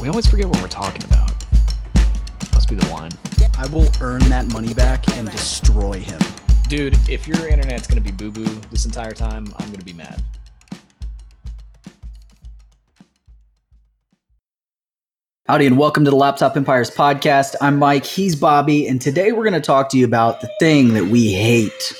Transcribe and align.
We 0.00 0.08
always 0.08 0.26
forget 0.26 0.46
what 0.46 0.60
we're 0.62 0.68
talking 0.68 1.04
about. 1.04 1.30
Must 2.54 2.68
be 2.68 2.74
the 2.74 2.88
wine. 2.90 3.10
I 3.58 3.66
will 3.66 3.86
earn 4.00 4.20
that 4.30 4.50
money 4.50 4.72
back 4.72 5.06
and 5.16 5.30
destroy 5.30 5.98
him. 6.00 6.18
Dude, 6.68 6.96
if 7.08 7.28
your 7.28 7.46
internet's 7.48 7.86
gonna 7.86 8.00
be 8.00 8.10
boo 8.10 8.30
boo 8.30 8.44
this 8.70 8.86
entire 8.86 9.12
time, 9.12 9.52
I'm 9.58 9.70
gonna 9.70 9.84
be 9.84 9.92
mad. 9.92 10.22
Howdy, 15.46 15.66
and 15.66 15.76
welcome 15.76 16.04
to 16.04 16.10
the 16.10 16.16
Laptop 16.16 16.56
Empires 16.56 16.90
podcast. 16.90 17.56
I'm 17.60 17.78
Mike, 17.78 18.04
he's 18.06 18.36
Bobby, 18.36 18.86
and 18.86 19.00
today 19.02 19.32
we're 19.32 19.42
going 19.42 19.52
to 19.54 19.60
talk 19.60 19.88
to 19.90 19.98
you 19.98 20.04
about 20.04 20.40
the 20.40 20.50
thing 20.60 20.94
that 20.94 21.06
we 21.06 21.32
hate 21.32 21.92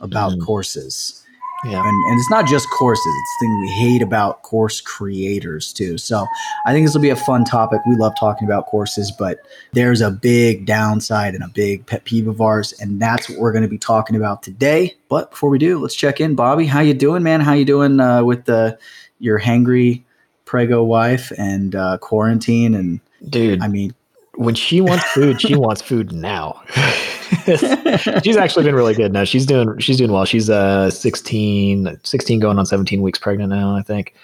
about 0.00 0.32
Mm. 0.32 0.44
courses. 0.44 1.23
Yeah. 1.64 1.80
And, 1.80 2.04
and 2.10 2.18
it's 2.20 2.30
not 2.30 2.46
just 2.46 2.68
courses, 2.70 3.06
it's 3.06 3.36
the 3.38 3.46
thing 3.46 3.60
we 3.60 3.68
hate 3.68 4.02
about 4.02 4.42
course 4.42 4.80
creators 4.80 5.72
too. 5.72 5.96
So 5.98 6.26
I 6.66 6.72
think 6.72 6.86
this 6.86 6.94
will 6.94 7.02
be 7.02 7.10
a 7.10 7.16
fun 7.16 7.44
topic. 7.44 7.80
We 7.86 7.96
love 7.96 8.12
talking 8.18 8.46
about 8.46 8.66
courses, 8.66 9.10
but 9.10 9.38
there's 9.72 10.00
a 10.00 10.10
big 10.10 10.66
downside 10.66 11.34
and 11.34 11.42
a 11.42 11.48
big 11.48 11.86
pet 11.86 12.04
peeve 12.04 12.28
of 12.28 12.40
ours, 12.40 12.72
and 12.80 13.00
that's 13.00 13.28
what 13.28 13.38
we're 13.38 13.52
going 13.52 13.62
to 13.62 13.68
be 13.68 13.78
talking 13.78 14.16
about 14.16 14.42
today. 14.42 14.94
But 15.08 15.30
before 15.30 15.50
we 15.50 15.58
do, 15.58 15.78
let's 15.78 15.94
check 15.94 16.20
in. 16.20 16.34
Bobby, 16.34 16.66
how 16.66 16.80
you 16.80 16.94
doing, 16.94 17.22
man? 17.22 17.40
How 17.40 17.54
you 17.54 17.64
doing 17.64 18.00
uh, 18.00 18.24
with 18.24 18.44
the 18.44 18.78
your 19.18 19.40
hangry 19.40 20.02
prego 20.44 20.82
wife 20.82 21.32
and 21.38 21.74
uh, 21.74 21.98
quarantine? 21.98 22.74
And 22.74 23.00
Dude, 23.28 23.62
I 23.62 23.68
mean, 23.68 23.94
when 24.34 24.54
she 24.54 24.80
wants 24.80 25.04
food, 25.12 25.40
she 25.40 25.54
wants 25.54 25.80
food 25.80 26.12
now. 26.12 26.62
she's 28.22 28.36
actually 28.36 28.64
been 28.64 28.74
really 28.74 28.94
good 28.94 29.12
now. 29.12 29.24
She's 29.24 29.46
doing 29.46 29.78
she's 29.78 29.96
doing 29.96 30.12
well. 30.12 30.24
She's 30.24 30.50
uh 30.50 30.90
16, 30.90 32.00
16 32.02 32.40
going 32.40 32.58
on 32.58 32.66
17 32.66 33.02
weeks 33.02 33.18
pregnant 33.18 33.50
now, 33.50 33.76
I 33.76 33.82
think. 33.82 34.14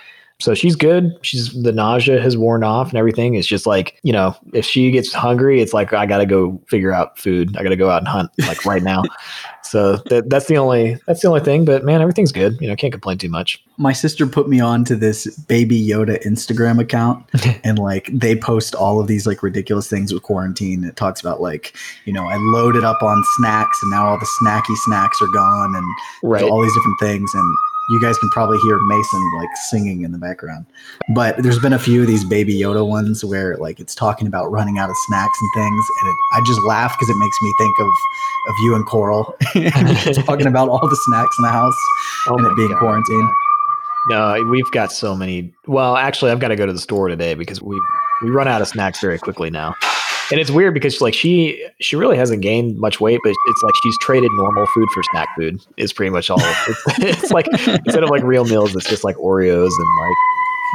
So 0.40 0.54
she's 0.54 0.74
good. 0.74 1.18
She's 1.20 1.52
the 1.62 1.70
nausea 1.70 2.20
has 2.20 2.36
worn 2.36 2.64
off 2.64 2.88
and 2.88 2.98
everything. 2.98 3.34
It's 3.34 3.46
just 3.46 3.66
like, 3.66 4.00
you 4.02 4.12
know, 4.12 4.34
if 4.54 4.64
she 4.64 4.90
gets 4.90 5.12
hungry, 5.12 5.60
it's 5.60 5.74
like 5.74 5.92
I 5.92 6.06
gotta 6.06 6.26
go 6.26 6.60
figure 6.66 6.92
out 6.92 7.18
food. 7.18 7.56
I 7.56 7.62
gotta 7.62 7.76
go 7.76 7.90
out 7.90 7.98
and 7.98 8.08
hunt 8.08 8.30
like 8.38 8.64
right 8.64 8.82
now. 8.82 9.02
so 9.70 9.96
that, 10.10 10.28
that's 10.28 10.46
the 10.46 10.56
only 10.58 10.98
that's 11.06 11.20
the 11.22 11.28
only 11.28 11.40
thing. 11.40 11.64
But 11.64 11.84
man, 11.84 12.00
everything's 12.00 12.32
good. 12.32 12.58
You 12.60 12.68
know, 12.68 12.76
can't 12.76 12.92
complain 12.92 13.18
too 13.18 13.28
much. 13.28 13.62
my 13.78 13.92
sister 13.92 14.26
put 14.26 14.48
me 14.48 14.58
on 14.60 14.84
to 14.86 14.96
this 14.96 15.26
baby 15.48 15.80
Yoda 15.80 16.20
Instagram 16.24 16.80
account 16.80 17.24
and 17.64 17.78
like 17.78 18.08
they 18.12 18.34
post 18.36 18.74
all 18.74 19.00
of 19.00 19.06
these 19.06 19.26
like 19.26 19.42
ridiculous 19.42 19.88
things 19.88 20.12
with 20.12 20.22
quarantine. 20.22 20.84
It 20.84 20.96
talks 20.96 21.20
about 21.20 21.40
like, 21.40 21.74
you 22.04 22.12
know, 22.12 22.24
I 22.26 22.36
loaded 22.36 22.84
up 22.84 23.02
on 23.02 23.22
snacks 23.36 23.78
and 23.82 23.90
now 23.92 24.08
all 24.08 24.18
the 24.18 24.28
snacky 24.42 24.76
snacks 24.86 25.18
are 25.22 25.32
gone 25.32 25.74
and 25.76 25.86
Right. 26.22 26.42
all 26.42 26.60
these 26.62 26.74
different 26.74 27.00
things 27.00 27.30
and 27.34 27.56
you 27.90 28.00
guys 28.00 28.16
can 28.18 28.30
probably 28.30 28.58
hear 28.58 28.78
Mason 28.78 29.32
like 29.36 29.48
singing 29.68 30.02
in 30.02 30.12
the 30.12 30.18
background. 30.18 30.66
But 31.14 31.42
there's 31.42 31.58
been 31.58 31.72
a 31.72 31.78
few 31.78 32.02
of 32.02 32.06
these 32.06 32.24
baby 32.24 32.54
Yoda 32.54 32.86
ones 32.86 33.24
where 33.24 33.56
like 33.56 33.80
it's 33.80 33.94
talking 33.94 34.26
about 34.26 34.50
running 34.50 34.78
out 34.78 34.90
of 34.90 34.96
snacks 35.06 35.38
and 35.40 35.64
things 35.64 35.86
and 36.00 36.08
it, 36.08 36.16
I 36.34 36.42
just 36.46 36.60
laugh 36.62 36.94
because 36.96 37.10
it 37.10 37.18
makes 37.18 37.36
me 37.42 37.52
think 37.58 37.74
of 37.80 37.88
of 38.48 38.54
you 38.60 38.74
and 38.74 38.86
Coral 38.86 39.36
talking 40.24 40.46
about 40.46 40.68
all 40.68 40.88
the 40.88 40.96
snacks 40.96 41.36
in 41.38 41.42
the 41.42 41.50
house 41.50 41.76
Oh 42.26 42.36
and 42.36 42.46
it 42.46 42.56
being 42.56 42.70
God, 42.70 42.78
quarantine. 42.78 43.30
No, 44.08 44.42
we've 44.50 44.70
got 44.70 44.92
so 44.92 45.14
many. 45.14 45.52
Well, 45.66 45.96
actually, 45.96 46.30
I've 46.30 46.40
got 46.40 46.48
to 46.48 46.56
go 46.56 46.66
to 46.66 46.72
the 46.72 46.78
store 46.78 47.08
today 47.08 47.34
because 47.34 47.60
we 47.60 47.80
we 48.22 48.30
run 48.30 48.48
out 48.48 48.60
of 48.60 48.68
snacks 48.68 49.00
very 49.00 49.18
quickly 49.18 49.50
now. 49.50 49.74
And 50.30 50.40
it's 50.40 50.50
weird 50.50 50.74
because 50.74 51.00
like 51.00 51.14
she 51.14 51.66
she 51.80 51.96
really 51.96 52.16
hasn't 52.16 52.42
gained 52.42 52.78
much 52.78 53.00
weight, 53.00 53.20
but 53.24 53.30
it's 53.30 53.62
like 53.62 53.74
she's 53.82 53.98
traded 54.00 54.30
normal 54.34 54.66
food 54.66 54.88
for 54.92 55.02
snack 55.10 55.28
food. 55.36 55.64
Is 55.76 55.92
pretty 55.92 56.10
much 56.10 56.30
all. 56.30 56.38
It's, 56.40 56.82
it's 56.98 57.30
like 57.30 57.46
instead 57.48 58.02
of 58.02 58.10
like 58.10 58.22
real 58.22 58.44
meals, 58.44 58.74
it's 58.74 58.88
just 58.88 59.04
like 59.04 59.16
Oreos 59.16 59.70
and 59.70 60.00
like 60.00 60.16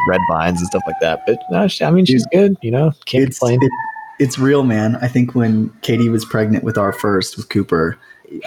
red 0.10 0.22
vines 0.30 0.60
and 0.60 0.68
stuff 0.68 0.84
like 0.86 1.00
that. 1.02 1.26
But 1.26 1.40
no, 1.52 1.68
she, 1.68 1.84
I 1.84 1.92
mean, 1.92 2.06
she's 2.06 2.26
good. 2.32 2.58
You 2.62 2.72
know, 2.72 2.92
can't 3.06 3.26
it's 3.26 3.40
complain. 3.40 3.60
it, 3.62 3.72
it's 4.20 4.38
real, 4.38 4.64
man. 4.64 4.98
I 4.98 5.08
think 5.08 5.36
when 5.36 5.70
Katie 5.82 6.10
was 6.10 6.26
pregnant 6.26 6.64
with 6.64 6.78
our 6.78 6.94
first 6.94 7.38
with 7.38 7.50
Cooper, 7.50 7.98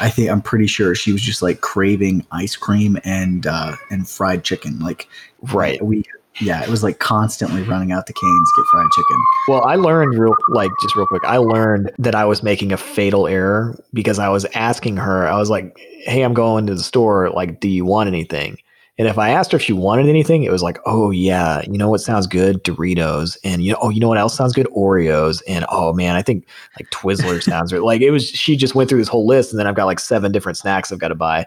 I 0.01 0.11
think 0.11 0.31
I'm 0.31 0.43
pretty 0.43 0.67
sure 0.67 0.95
she 0.95 1.13
was 1.13 1.23
just 1.23 1.43
like 1.43 1.61
craving 1.61 2.27
ice 2.33 2.57
cream 2.57 2.99
and 3.05 3.47
uh, 3.47 3.77
and 3.91 4.09
fried 4.09 4.45
chicken. 4.45 4.79
Like 4.81 5.09
right. 5.53 5.83
we, 5.83 6.05
yeah, 6.41 6.63
it 6.63 6.69
was 6.69 6.83
like 6.83 6.99
constantly 6.99 7.63
running 7.63 7.93
out 7.93 8.07
to 8.07 8.13
Canes 8.13 8.53
get 8.57 8.67
fried 8.67 8.91
chicken. 8.91 9.25
Well, 9.49 9.65
I 9.65 9.75
learned 9.75 10.19
real 10.19 10.35
like 10.49 10.71
just 10.81 10.97
real 10.97 11.07
quick. 11.07 11.25
I 11.25 11.39
learned 11.39 11.91
that 11.99 12.15
I 12.15 12.25
was 12.25 12.43
making 12.43 12.73
a 12.73 12.77
fatal 12.77 13.27
error 13.27 13.79
because 13.93 14.19
I 14.19 14.29
was 14.29 14.45
asking 14.55 14.97
her. 14.99 15.27
I 15.27 15.37
was 15.39 15.51
like, 15.51 15.77
"Hey, 16.05 16.23
I'm 16.23 16.35
going 16.35 16.67
to 16.67 16.75
the 16.75 16.83
store. 16.83 17.31
Like, 17.31 17.61
do 17.61 17.69
you 17.69 17.85
want 17.85 18.09
anything?" 18.09 18.59
And 18.99 19.07
if 19.07 19.17
I 19.17 19.31
asked 19.31 19.53
her 19.53 19.57
if 19.57 19.63
she 19.63 19.73
wanted 19.73 20.09
anything, 20.09 20.43
it 20.43 20.51
was 20.51 20.63
like, 20.63 20.79
"Oh 20.85 21.11
yeah, 21.11 21.63
you 21.63 21.79
know 21.79 21.89
what 21.89 22.01
sounds 22.01 22.27
good? 22.27 22.63
Doritos." 22.65 23.37
And 23.45 23.63
you 23.65 23.73
know, 23.73 23.79
oh, 23.81 23.91
you 23.91 24.01
know 24.01 24.09
what 24.09 24.19
else 24.19 24.37
sounds 24.37 24.53
good? 24.53 24.67
Oreos. 24.77 25.41
And 25.47 25.65
oh 25.69 25.93
man, 25.93 26.17
I 26.17 26.23
think 26.23 26.47
like 26.79 26.91
Twizzlers 26.91 27.45
sounds 27.45 27.73
good. 27.73 27.83
Like 27.89 28.01
it 28.01 28.11
was. 28.11 28.29
She 28.29 28.57
just 28.57 28.75
went 28.75 28.91
through 28.91 28.99
this 28.99 29.09
whole 29.09 29.27
list, 29.27 29.53
and 29.53 29.59
then 29.59 29.67
I've 29.67 29.77
got 29.77 29.87
like 29.87 30.01
seven 30.01 30.33
different 30.33 30.59
snacks 30.59 30.93
I've 30.93 30.99
got 30.99 31.09
to 31.09 31.15
buy. 31.15 31.47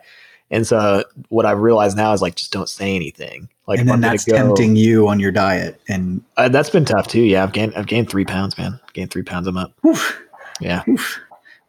And 0.51 0.67
so 0.67 1.03
what 1.29 1.45
I've 1.45 1.59
realized 1.59 1.95
now 1.97 2.11
is 2.13 2.21
like, 2.21 2.35
just 2.35 2.51
don't 2.51 2.69
say 2.69 2.95
anything. 2.95 3.49
Like, 3.67 3.79
and 3.79 3.87
then 3.89 4.01
that's 4.01 4.25
go- 4.25 4.35
tempting 4.35 4.75
you 4.75 5.07
on 5.07 5.19
your 5.19 5.31
diet. 5.31 5.79
And 5.87 6.21
uh, 6.37 6.49
that's 6.49 6.69
been 6.69 6.85
tough 6.85 7.07
too. 7.07 7.21
Yeah, 7.21 7.43
I've 7.43 7.53
gained 7.53 7.73
I've 7.75 7.87
gained 7.87 8.09
three 8.09 8.25
pounds, 8.25 8.57
man. 8.57 8.79
Gained 8.93 9.11
three 9.11 9.23
pounds. 9.23 9.47
I'm 9.47 9.57
up. 9.57 9.73
whew, 9.81 9.97
Yeah. 10.59 10.83
Oof. 10.89 11.19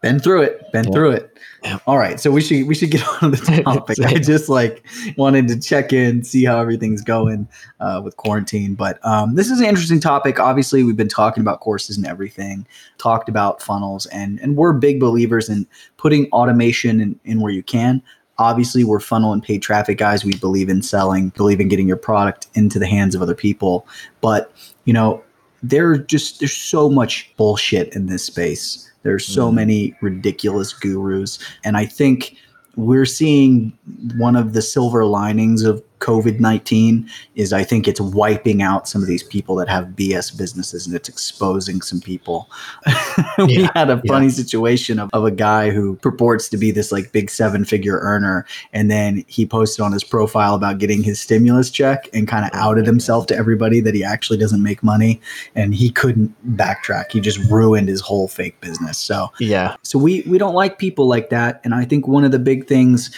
Been 0.00 0.18
through 0.18 0.42
it. 0.42 0.72
Been 0.72 0.84
Yeah. 0.86 0.90
through 0.90 1.10
it. 1.12 1.28
Yeah. 1.62 1.78
All 1.86 1.96
right, 1.96 2.18
so 2.18 2.32
we 2.32 2.40
should 2.40 2.66
we 2.66 2.74
should 2.74 2.90
get 2.90 3.06
on 3.22 3.30
to 3.30 3.40
the 3.40 3.62
topic. 3.64 4.00
I 4.00 4.14
just 4.14 4.48
like 4.48 4.84
wanted 5.16 5.46
to 5.46 5.60
check 5.60 5.92
in, 5.92 6.24
see 6.24 6.44
how 6.44 6.58
everything's 6.58 7.02
going 7.02 7.46
uh, 7.78 8.00
with 8.02 8.16
quarantine. 8.16 8.74
But 8.74 8.98
um, 9.06 9.36
this 9.36 9.48
is 9.48 9.60
an 9.60 9.66
interesting 9.66 10.00
topic. 10.00 10.40
Obviously, 10.40 10.82
we've 10.82 10.96
been 10.96 11.06
talking 11.06 11.40
about 11.40 11.60
courses 11.60 11.96
and 11.96 12.04
everything, 12.04 12.66
talked 12.98 13.28
about 13.28 13.62
funnels, 13.62 14.06
and 14.06 14.40
and 14.40 14.56
we're 14.56 14.72
big 14.72 14.98
believers 14.98 15.48
in 15.48 15.68
putting 15.98 16.26
automation 16.32 17.00
in, 17.00 17.20
in 17.24 17.40
where 17.40 17.52
you 17.52 17.62
can. 17.62 18.02
Obviously, 18.42 18.84
we're 18.84 19.00
funnel 19.00 19.32
and 19.32 19.42
paid 19.42 19.62
traffic 19.62 19.98
guys. 19.98 20.24
We 20.24 20.36
believe 20.36 20.68
in 20.68 20.82
selling, 20.82 21.30
believe 21.30 21.60
in 21.60 21.68
getting 21.68 21.88
your 21.88 21.96
product 21.96 22.48
into 22.54 22.78
the 22.78 22.86
hands 22.86 23.14
of 23.14 23.22
other 23.22 23.34
people. 23.34 23.86
But 24.20 24.52
you 24.84 24.92
know, 24.92 25.22
there 25.62 25.96
just 25.96 26.40
there's 26.40 26.56
so 26.56 26.90
much 26.90 27.32
bullshit 27.36 27.94
in 27.94 28.06
this 28.06 28.24
space. 28.24 28.90
There's 29.04 29.26
so 29.26 29.50
Mhm. 29.50 29.54
many 29.54 29.94
ridiculous 30.00 30.72
gurus, 30.72 31.38
and 31.64 31.76
I 31.76 31.86
think 31.86 32.36
we're 32.76 33.06
seeing 33.06 33.72
one 34.16 34.34
of 34.34 34.54
the 34.54 34.62
silver 34.62 35.04
linings 35.04 35.62
of 35.62 35.82
COVID 36.02 36.40
19 36.40 37.08
is 37.36 37.52
I 37.52 37.62
think 37.64 37.86
it's 37.86 38.00
wiping 38.00 38.60
out 38.60 38.88
some 38.88 39.00
of 39.02 39.08
these 39.08 39.22
people 39.22 39.54
that 39.56 39.68
have 39.68 39.86
BS 39.88 40.36
businesses 40.36 40.86
and 40.86 40.94
it's 40.96 41.08
exposing 41.08 41.80
some 41.80 42.00
people. 42.00 42.50
we 43.38 43.58
Yeah, 43.62 43.70
had 43.74 43.88
a 43.88 44.00
yeah. 44.04 44.12
funny 44.12 44.28
situation 44.28 44.98
of, 44.98 45.08
of 45.12 45.24
a 45.24 45.30
guy 45.30 45.70
who 45.70 45.94
purports 45.96 46.48
to 46.50 46.56
be 46.56 46.72
this 46.72 46.90
like 46.90 47.12
big 47.12 47.30
seven 47.30 47.64
figure 47.64 47.98
earner. 48.00 48.44
And 48.72 48.90
then 48.90 49.24
he 49.28 49.46
posted 49.46 49.80
on 49.84 49.92
his 49.92 50.02
profile 50.04 50.54
about 50.54 50.78
getting 50.78 51.02
his 51.02 51.20
stimulus 51.20 51.70
check 51.70 52.08
and 52.12 52.26
kind 52.26 52.44
of 52.44 52.50
Oh 52.54 52.72
outed 52.72 52.86
himself 52.86 53.26
to 53.26 53.36
everybody 53.36 53.80
that 53.80 53.94
he 53.94 54.02
actually 54.04 54.38
doesn't 54.38 54.62
make 54.62 54.82
money. 54.82 55.20
And 55.54 55.74
he 55.74 55.90
couldn't 55.90 56.34
backtrack. 56.56 57.12
He 57.12 57.20
just 57.20 57.38
ruined 57.50 57.88
his 57.88 58.00
whole 58.00 58.26
fake 58.28 58.60
business. 58.60 58.98
So 58.98 59.28
Yeah. 59.38 59.76
so 59.82 59.98
we 59.98 60.22
we 60.26 60.38
don't 60.38 60.54
like 60.54 60.78
people 60.78 61.06
like 61.06 61.30
that, 61.30 61.60
and 61.64 61.74
I 61.74 61.84
think 61.84 62.08
one 62.08 62.24
of 62.24 62.32
the 62.32 62.38
big 62.38 62.66
things, 62.66 63.10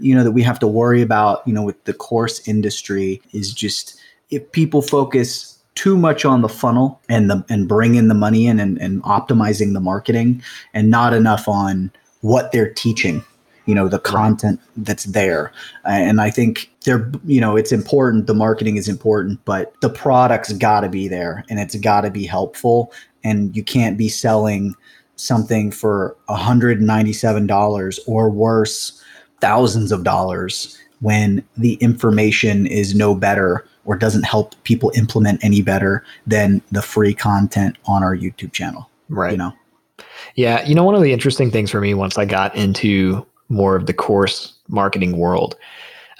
you 0.00 0.14
know, 0.14 0.24
that 0.24 0.32
we 0.32 0.42
have 0.42 0.58
to 0.60 0.66
worry 0.66 1.02
about, 1.02 1.46
you 1.46 1.52
know, 1.52 1.62
with 1.62 1.82
the 1.84 1.94
course 1.94 2.46
industry 2.48 3.20
is 3.32 3.52
just 3.52 4.00
if 4.30 4.50
people 4.52 4.82
focus 4.82 5.58
too 5.74 5.96
much 5.96 6.24
on 6.24 6.42
the 6.42 6.48
funnel 6.48 7.00
and 7.08 7.30
the 7.30 7.44
and 7.48 7.68
bring 7.68 7.94
in 7.94 8.08
the 8.08 8.14
money 8.14 8.46
in 8.46 8.58
and, 8.58 8.78
and 8.78 9.02
optimizing 9.04 9.72
the 9.72 9.80
marketing 9.80 10.42
and 10.74 10.90
not 10.90 11.12
enough 11.12 11.48
on 11.48 11.90
what 12.20 12.52
they're 12.52 12.72
teaching 12.72 13.24
you 13.66 13.74
know 13.74 13.88
the 13.88 13.98
content 13.98 14.60
that's 14.78 15.04
there. 15.04 15.52
And 15.84 16.20
i 16.20 16.28
think 16.30 16.70
they're 16.84 17.10
you 17.24 17.40
know 17.40 17.56
it's 17.56 17.72
important 17.72 18.26
the 18.26 18.34
marketing 18.34 18.76
is 18.76 18.88
important 18.88 19.44
but 19.44 19.74
the 19.80 19.90
product's 19.90 20.52
got 20.54 20.80
to 20.80 20.88
be 20.88 21.08
there 21.08 21.44
and 21.48 21.60
it's 21.60 21.76
got 21.76 22.00
to 22.02 22.10
be 22.10 22.26
helpful. 22.26 22.92
And 23.22 23.54
you 23.54 23.62
can't 23.62 23.96
be 23.98 24.08
selling 24.08 24.74
something 25.16 25.70
for 25.70 26.16
$197 26.28 27.98
or 28.06 28.30
worse 28.30 29.02
thousands 29.40 29.92
of 29.92 30.04
dollars 30.04 30.78
when 31.00 31.44
the 31.56 31.74
information 31.74 32.66
is 32.66 32.94
no 32.94 33.14
better 33.14 33.64
or 33.84 33.96
doesn't 33.96 34.24
help 34.24 34.54
people 34.64 34.92
implement 34.94 35.42
any 35.42 35.62
better 35.62 36.04
than 36.26 36.62
the 36.70 36.82
free 36.82 37.14
content 37.14 37.76
on 37.86 38.02
our 38.02 38.16
YouTube 38.16 38.52
channel. 38.52 38.88
Right. 39.08 39.32
You 39.32 39.38
know. 39.38 39.52
Yeah, 40.36 40.64
you 40.66 40.74
know 40.74 40.84
one 40.84 40.94
of 40.94 41.02
the 41.02 41.12
interesting 41.12 41.50
things 41.50 41.70
for 41.70 41.80
me 41.80 41.94
once 41.94 42.16
I 42.16 42.24
got 42.24 42.54
into 42.54 43.26
more 43.48 43.76
of 43.76 43.86
the 43.86 43.92
course 43.92 44.54
marketing 44.68 45.16
world, 45.16 45.56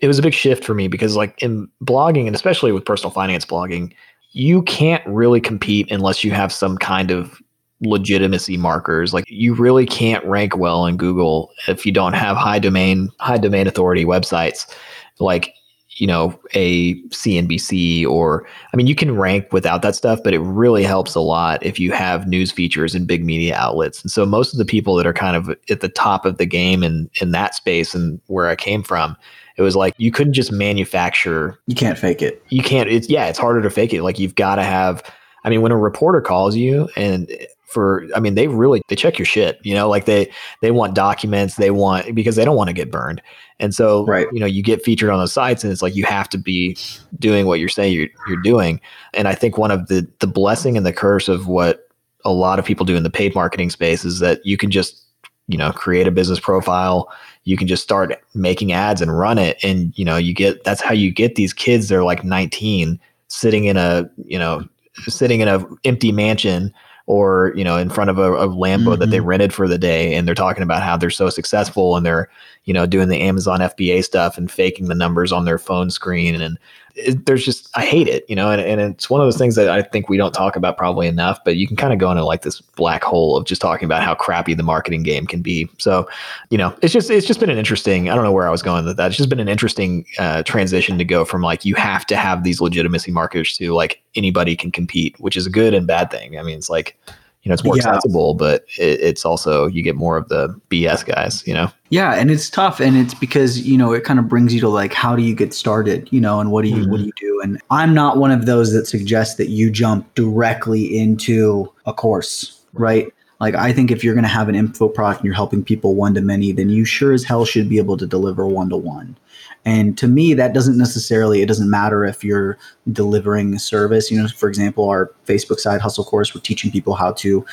it 0.01 0.09
was 0.09 0.19
a 0.19 0.23
big 0.23 0.35
shift 0.35 0.65
for 0.65 0.75
me 0.75 0.89
because 0.89 1.17
like 1.17 1.41
in 1.43 1.69
blogging 1.85 2.27
and 2.27 2.35
especially 2.35 2.73
with 2.73 2.85
personal 2.85 3.11
finance 3.11 3.45
blogging, 3.45 3.93
you 4.33 4.63
can't 4.63 5.07
really 5.07 5.41
compete 5.41 5.91
unless 5.91 6.25
you 6.25 6.33
have 6.33 6.53
some 6.53 6.79
kind 6.79 7.11
of 7.11 7.41
legitimacy 7.83 8.57
markers. 8.57 9.13
Like 9.15 9.25
you 9.29 9.55
really 9.55 9.87
can't 9.87 10.25
rank 10.25 10.57
well 10.57 10.87
in 10.87 10.97
Google 10.97 11.51
if 11.69 11.87
you 11.87 11.93
don't 11.93 12.13
have 12.15 12.37
high 12.37 12.59
domain, 12.59 13.11
high 13.21 13.39
domain 13.39 13.67
authority 13.67 14.05
websites 14.05 14.73
like 15.19 15.55
you 15.97 16.07
know 16.07 16.39
a 16.55 16.95
CNBC 17.09 18.07
or 18.07 18.47
I 18.73 18.77
mean 18.77 18.87
you 18.87 18.95
can 18.95 19.17
rank 19.17 19.53
without 19.53 19.83
that 19.83 19.95
stuff 19.95 20.21
but 20.23 20.33
it 20.33 20.39
really 20.39 20.83
helps 20.85 21.15
a 21.15 21.21
lot 21.21 21.63
if 21.65 21.79
you 21.79 21.93
have 21.93 22.29
news 22.29 22.51
features 22.51 22.95
and 22.95 23.07
big 23.07 23.25
media 23.25 23.57
outlets 23.57 24.01
and 24.01 24.11
so 24.11 24.25
most 24.25 24.53
of 24.55 24.59
the 24.59 24.65
people 24.65 24.95
that 24.97 25.07
are 25.07 25.13
kind 25.13 25.37
of 25.37 25.51
at 25.69 25.81
the 25.81 25.89
top 25.89 26.25
of 26.25 26.39
the 26.39 26.47
game 26.47 26.83
in 26.83 27.11
in 27.21 27.33
that 27.33 27.55
space 27.55 27.95
and 27.95 28.21
where 28.29 28.47
I 28.49 28.57
came 28.57 28.83
from 28.83 29.17
it 29.57 29.63
was 29.63 29.77
like 29.77 29.95
you 29.99 30.11
couldn't 30.11 30.33
just 30.33 30.53
manufacture 30.53 31.59
You 31.67 31.75
can't 31.75 31.99
fake 31.99 32.23
it. 32.23 32.43
you 32.49 32.63
can't 32.63 32.89
it's 32.89 33.09
yeah 33.11 33.27
it's 33.27 33.39
harder 33.39 33.61
to 33.61 33.71
fake 33.71 33.93
it 33.93 34.03
like 34.03 34.19
you've 34.19 34.37
got 34.37 34.55
to 34.57 34.63
have 34.63 35.03
i 35.45 35.51
mean 35.51 35.61
when 35.61 35.73
a 35.73 35.77
reporter 35.77 36.21
calls 36.21 36.57
you 36.57 36.89
and 36.97 37.31
for 37.71 38.07
i 38.15 38.21
mean 38.21 38.35
they 38.35 38.49
really 38.49 38.83
they 38.89 38.97
check 38.97 39.19
your 39.19 39.27
shit 39.27 39.59
you 39.63 39.75
know 39.75 39.89
like 39.89 40.05
they 40.05 40.31
they 40.61 40.71
want 40.71 40.95
documents 40.95 41.57
they 41.57 41.71
want 41.71 42.15
because 42.15 42.37
they 42.37 42.45
don't 42.45 42.57
want 42.57 42.69
to 42.69 42.75
get 42.75 42.91
burned. 42.91 43.23
And 43.59 43.75
so 43.75 44.07
Right. 44.07 44.27
you 44.33 44.41
know 44.41 44.47
you 44.47 44.63
get 44.63 44.83
featured 44.83 45.11
on 45.11 45.19
those 45.19 45.33
sites 45.33 45.63
and 45.63 45.73
it's 45.73 45.83
like 45.83 45.95
you 45.95 46.05
have 46.05 46.29
to 46.31 46.39
be 46.39 46.77
doing 47.19 47.47
what 47.47 47.61
you're 47.61 47.69
saying 47.69 47.93
you're, 47.93 48.09
you're 48.27 48.43
doing. 48.43 48.81
And 49.15 49.29
i 49.29 49.35
think 49.35 49.59
one 49.59 49.71
of 49.71 49.89
the 49.89 50.07
the 50.19 50.27
blessing 50.27 50.77
and 50.77 50.87
the 50.87 50.93
curse 50.93 51.29
of 51.29 51.47
what 51.47 51.89
a 52.25 52.33
lot 52.33 52.59
of 52.59 52.65
people 52.65 52.85
do 52.85 52.97
in 52.97 53.03
the 53.03 53.11
paid 53.11 53.35
marketing 53.35 53.71
space 53.71 54.05
is 54.05 54.19
that 54.19 54.45
you 54.45 54.57
can 54.57 54.71
just 54.71 55.03
you 55.49 55.59
know 55.59 55.73
create 55.73 56.07
a 56.07 56.11
business 56.11 56.41
profile 56.41 57.11
you 57.45 57.57
can 57.57 57.67
just 57.67 57.83
start 57.83 58.21
making 58.35 58.73
ads 58.73 59.01
and 59.01 59.19
run 59.19 59.39
it. 59.39 59.59
And 59.65 59.97
you 59.99 60.05
know 60.05 60.17
you 60.17 60.35
get 60.35 60.63
that's 60.65 60.81
how 60.81 60.93
you 60.93 61.11
get 61.11 61.35
these 61.35 61.53
kids 61.53 61.89
they're 61.89 62.05
like 62.05 62.25
19 62.25 62.99
sitting 63.29 63.65
in 63.65 63.77
a 63.77 64.09
you 64.25 64.39
know 64.39 64.65
sitting 65.07 65.41
in 65.41 65.49
a 65.49 65.65
empty 65.85 66.13
mansion 66.13 66.73
or 67.11 67.53
you 67.57 67.65
know 67.65 67.77
in 67.77 67.91
front 67.91 68.09
of 68.09 68.19
a, 68.19 68.33
a 68.35 68.47
lambo 68.47 68.97
that 68.97 69.11
they 69.11 69.19
mm-hmm. 69.19 69.27
rented 69.27 69.53
for 69.53 69.67
the 69.67 69.77
day 69.77 70.15
and 70.15 70.29
they're 70.29 70.35
talking 70.35 70.63
about 70.63 70.81
how 70.81 70.97
they're 70.97 71.11
so 71.11 71.29
successful 71.29 71.97
and 71.97 72.07
they're 72.07 72.31
you 72.65 72.75
know 72.75 72.87
doing 72.87 73.09
the 73.09 73.21
amazon 73.21 73.61
fba 73.61 74.05
stuff 74.05 74.37
and 74.39 74.51
faking 74.51 74.89
the 74.89 74.95
numbers 74.95 75.33
on 75.33 75.45
their 75.45 75.59
phone 75.59 75.91
screen. 75.91 76.41
And 76.41 76.59
it, 76.97 77.27
there's 77.27 77.45
just 77.45 77.71
i 77.77 77.85
hate 77.85 78.09
it 78.09 78.25
you 78.29 78.35
know 78.35 78.51
and, 78.51 78.61
and 78.61 78.81
it's 78.81 79.09
one 79.09 79.21
of 79.21 79.27
those 79.27 79.39
things 79.39 79.55
that 79.55 79.69
i 79.69 79.83
think 79.83 80.09
we 80.09 80.17
don't 80.17 80.33
talk 80.33 80.57
about 80.57 80.77
probably 80.77 81.07
enough 81.07 81.39
but 81.45 81.57
you 81.57 81.67
can 81.67 81.77
kind 81.77 81.93
of 81.93 81.99
go 81.99 82.11
into 82.11 82.25
like 82.25 82.43
this 82.43 82.61
black 82.61 83.05
hole 83.05 83.37
of 83.37 83.45
just 83.45 83.61
talking 83.61 83.87
about 83.87 84.03
how 84.03 84.15
crappy 84.15 84.55
the 84.55 84.63
marketing 84.63 85.03
game 85.03 85.27
can 85.27 85.41
be. 85.41 85.69
So 85.79 86.09
you 86.51 86.59
know 86.59 86.75
it's 86.83 86.93
just 86.93 87.11
it's 87.11 87.27
just 87.27 87.41
been 87.41 87.51
an 87.51 87.59
interesting 87.59 88.11
i 88.11 88.15
don't 88.15 88.25
know 88.25 88.33
where 88.33 88.49
i 88.49 88.51
was 88.51 88.63
going 88.63 88.85
with 88.85 88.97
that. 88.97 89.07
It's 89.09 89.17
just 89.17 89.29
been 89.29 89.41
an 89.41 89.49
interesting 89.49 90.05
uh, 90.19 90.43
transition 90.43 90.99
to 90.99 91.05
go 91.05 91.25
from 91.25 91.43
like 91.43 91.65
you 91.65 91.75
have 91.77 92.05
to 92.07 92.17
have 92.17 92.45
these 92.45 92.61
legitimacy 92.61 93.13
markers 93.13 93.57
to 93.59 93.73
like 93.73 94.03
anybody 94.15 94.57
can 94.57 94.71
compete 94.71 95.19
which 95.21 95.37
is 95.37 95.47
a 95.47 95.51
good 95.51 95.75
and 95.75 95.87
bad 95.87 96.11
thing. 96.11 96.39
I 96.39 96.43
mean 96.43 96.59
it's 96.59 96.71
like 96.71 96.99
you 97.43 97.49
know 97.49 97.55
it's 97.55 97.65
more 97.65 97.77
Yeah. 97.77 97.89
accessible 97.89 98.35
but 98.35 98.65
it, 98.79 99.01
it's 99.01 99.25
also 99.25 99.67
you 99.67 99.83
get 99.83 99.97
more 99.97 100.17
of 100.17 100.29
the 100.29 100.55
bs 100.71 101.05
guys 101.05 101.47
you 101.47 101.55
know 101.55 101.71
Yeah, 101.91 102.15
and 102.15 102.31
it's 102.31 102.49
tough, 102.49 102.79
and 102.79 102.97
it's 102.97 103.15
because 103.15 103.67
you 103.67 103.77
know 103.77 103.93
it 103.93 104.05
kind 104.05 104.21
of 104.21 104.29
brings 104.29 104.55
you 104.55 104.61
to 104.61 104.69
like, 104.69 104.95
how 104.95 105.17
do 105.17 105.23
you 105.23 105.35
get 105.35 105.53
started, 105.53 106.09
you 106.13 106.21
know, 106.21 106.39
and 106.39 106.53
what 106.53 106.63
do 106.65 106.71
you 106.71 106.89
what 106.89 106.99
do 106.99 107.03
mm-hmm. 107.03 107.05
you 107.07 107.13
do? 107.19 107.41
And 107.43 107.61
I'm 107.69 107.93
not 107.93 108.17
one 108.17 108.31
of 108.31 108.47
those 108.47 108.73
that 108.73 108.87
suggests 108.87 109.35
that 109.37 109.49
you 109.49 109.73
jump 109.73 110.07
directly 110.15 110.97
into 110.97 111.69
a 111.87 111.93
course, 111.93 112.61
right? 112.75 113.13
Like 113.41 113.57
I 113.57 113.73
think 113.73 113.91
if 113.91 114.05
you're 114.05 114.15
going 114.15 114.23
to 114.23 114.29
have 114.29 114.49
an 114.49 114.55
info 114.55 114.89
product 114.89 115.21
and 115.21 115.25
you're 115.25 115.35
helping 115.35 115.65
people 115.65 115.97
one 115.97 116.15
to 116.15 116.21
many, 116.21 116.53
then 116.53 116.69
you 116.71 116.85
sure 116.85 117.13
as 117.13 117.25
hell 117.25 117.45
should 117.45 117.69
be 117.69 117.79
able 117.79 117.97
to 117.97 118.07
deliver 118.07 118.47
one 118.47 118.69
to 118.69 118.77
one. 118.77 119.17
And 119.65 119.97
to 119.99 120.09
me, 120.09 120.33
that 120.35 120.55
doesn't 120.55 120.79
necessarily, 120.79 121.43
it 121.43 121.47
doesn't 121.47 121.69
matter 121.69 122.05
if 122.05 122.25
you're 122.25 122.57
delivering 122.93 123.55
a 123.55 123.59
service. 123.59 124.11
You 124.11 124.23
know, 124.23 124.29
for 124.29 124.49
example, 124.49 124.89
our 124.89 125.13
Facebook 125.27 125.61
side 125.61 125.81
hustle 125.81 126.05
course, 126.05 126.35
we're 126.35 126.41
teaching 126.41 126.71
people 126.71 126.95
how 126.95 127.13
to 127.15 127.45